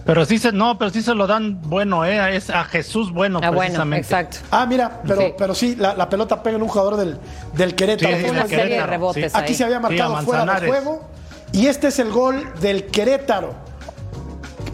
[0.05, 3.39] Pero sí se, no, pero sí se lo dan bueno, eh, es a Jesús bueno,
[3.41, 4.05] Ah, bueno, precisamente.
[4.05, 4.37] exacto.
[4.51, 5.33] Ah, mira, pero Sí.
[5.37, 7.17] pero sí la, la pelota pega en un jugador del,
[7.53, 8.15] del Querétaro.
[8.15, 9.37] Sí, Fue una del serie de Querétaro, rebotes sí.
[9.37, 9.43] ahí.
[9.43, 11.09] Aquí se había marcado fuera de juego.
[11.53, 13.55] Y este es el gol del Querétaro.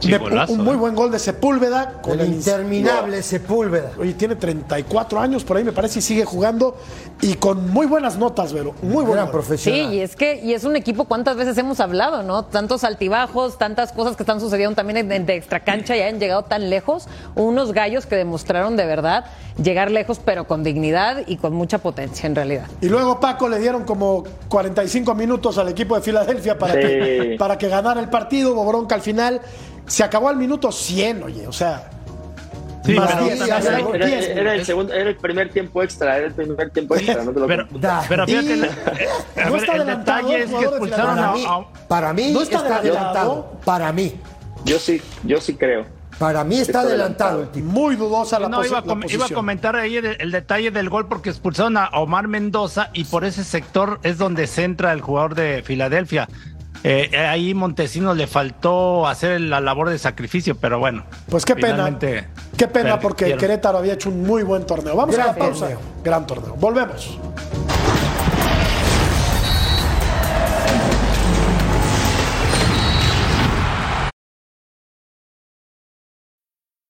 [0.10, 0.78] Golazo, un muy eh.
[0.78, 2.02] buen gol de Sepúlveda.
[2.02, 3.92] Con El el interminable Sepúlveda.
[4.00, 6.76] Oye, tiene 34 años por ahí, me parece, y sigue jugando.
[7.22, 8.74] Y con muy buenas notas, Vero.
[8.82, 9.12] Muy buena.
[9.14, 9.94] Gran Sí, profesional.
[9.94, 12.46] y es que y es un equipo, ¿cuántas veces hemos hablado, no?
[12.46, 16.44] Tantos altibajos, tantas cosas que están sucediendo también en- de extra cancha y han llegado
[16.44, 17.08] tan lejos.
[17.36, 19.26] Unos gallos que demostraron de verdad
[19.62, 22.66] llegar lejos, pero con dignidad y con mucha potencia en realidad.
[22.82, 26.80] Y luego Paco le dieron como 45 minutos al equipo de Filadelfia para, Sí.
[26.80, 28.54] que, para que ganara el partido.
[28.54, 29.42] Hubo bronca al final.
[29.88, 31.48] Se acabó al minuto 100, oye.
[31.48, 31.90] O sea,
[32.84, 33.60] Sí, Más pero Era,
[33.94, 37.24] era- diez, era el segundo, era el primer tiempo extra, era el primer tiempo extra,
[37.24, 38.06] no te lo pero, confundas.
[38.10, 38.70] pero fíjate, Y- el, eh,
[39.38, 42.14] a ¿No ver, está el adelantado detalle es que expulsaron Para a, mí, a- para
[42.14, 43.32] mí ¿No está está, adelantado?
[43.32, 43.60] adelantado.
[43.66, 44.20] Para mí.
[44.66, 45.86] Yo sí, yo sí creo.
[46.18, 47.42] Para mí está, Está adelantado adelantado.
[47.44, 47.68] el tipo.
[47.72, 50.90] muy dudosa la, no, iba, a la iba a comentar ahí el, el detalle del
[50.90, 55.36] gol porque expulsaron a Omar Mendoza y por ese sector es donde centra el jugador
[55.36, 56.28] de Filadelfia.
[56.84, 61.04] Eh, ahí Montesinos le faltó hacer la labor de sacrificio, pero bueno.
[61.30, 61.98] Pues qué pena.
[62.58, 63.36] Qué pena porque.
[63.38, 64.96] Querétaro había hecho un muy buen torneo.
[64.96, 65.68] Vamos a la pausa.
[65.68, 65.80] torneo.
[66.04, 66.56] Gran torneo.
[66.56, 67.18] Volvemos.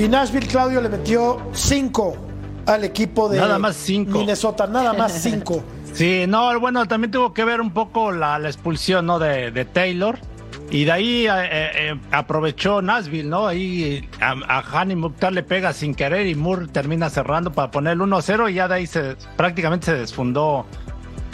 [0.00, 2.16] Y Nashville, Claudio, le metió 5
[2.64, 4.18] al equipo de Nada más cinco.
[4.18, 4.66] Minnesota.
[4.66, 5.62] Nada más 5.
[5.92, 9.18] Sí, no, bueno, también tuvo que ver un poco la, la expulsión ¿no?
[9.18, 10.20] de, de Taylor.
[10.70, 13.46] Y de ahí eh, eh, aprovechó Nashville, ¿no?
[13.48, 17.94] Ahí a, a Hani Mukhtar le pega sin querer y Moore termina cerrando para poner
[17.94, 20.64] el 1-0 y ya de ahí se, prácticamente se desfundó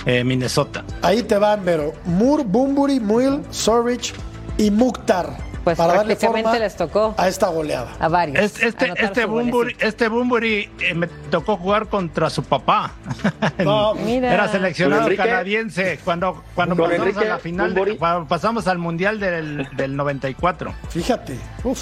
[0.07, 0.83] eh, Minnesota.
[1.03, 1.93] Ahí te van, Vero.
[2.07, 4.15] Moore, Bumburi, Muil, Sorich
[4.57, 5.46] y Mukhtar.
[5.67, 7.89] Pues para darle prácticamente forma les tocó a esta goleada.
[7.99, 8.39] a varios.
[8.39, 12.93] Es- Este, este, Bumburi, este Bumburi eh, me tocó jugar contra su papá.
[13.59, 14.33] No, Mira.
[14.33, 17.99] Era seleccionado canadiense cuando, cuando ¿Con pasamos Enrique a la final, de-
[18.29, 20.73] pasamos al Mundial del, del 94.
[20.91, 21.37] Fíjate.
[21.65, 21.81] Uf.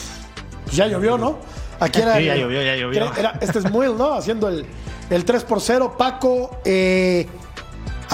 [0.65, 1.37] Pues ya llovió, ¿no?
[1.79, 2.17] Aquí era.
[2.17, 3.03] Sí, ya llovió, ya llovió.
[3.05, 4.15] era- era- este es Muil, ¿no?
[4.15, 4.65] Haciendo el,
[5.11, 5.95] el 3 por 0.
[5.99, 6.59] Paco.
[6.65, 7.29] eh,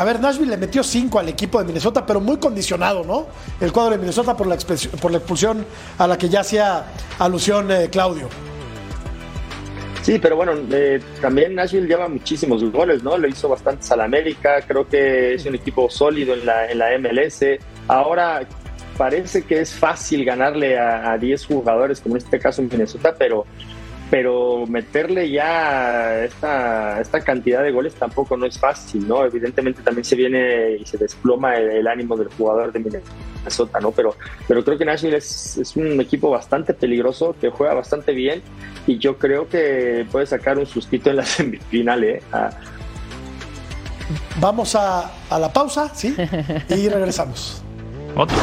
[0.00, 3.26] a ver, Nashville le metió 5 al equipo de Minnesota, pero muy condicionado, ¿no?
[3.60, 4.56] El cuadro de Minnesota por la,
[4.98, 5.66] por la expulsión
[5.98, 6.86] a la que ya hacía
[7.18, 8.30] alusión eh, Claudio.
[10.00, 13.18] Sí, pero bueno, eh, también Nashville lleva muchísimos goles, ¿no?
[13.18, 16.78] Le hizo bastantes a la América, creo que es un equipo sólido en la, en
[16.78, 17.44] la MLS.
[17.86, 18.40] Ahora
[18.96, 23.14] parece que es fácil ganarle a, a 10 jugadores, como en este caso en Minnesota,
[23.18, 23.44] pero,
[24.10, 29.24] pero meterle ya esta, esta cantidad de goles tampoco no es fácil, ¿no?
[29.24, 33.92] Evidentemente también se viene y se desploma el, el ánimo del jugador de Minnesota, ¿no?
[33.92, 34.16] Pero,
[34.48, 38.42] pero creo que Nashville es, es un equipo bastante peligroso, que juega bastante bien
[38.86, 42.22] y yo creo que puede sacar un sustito en la semifinal, ¿eh?
[42.32, 42.50] Ah,
[44.40, 46.14] Vamos a, a la pausa, ¿sí?
[46.68, 47.62] Y regresamos.
[48.16, 48.36] Otro.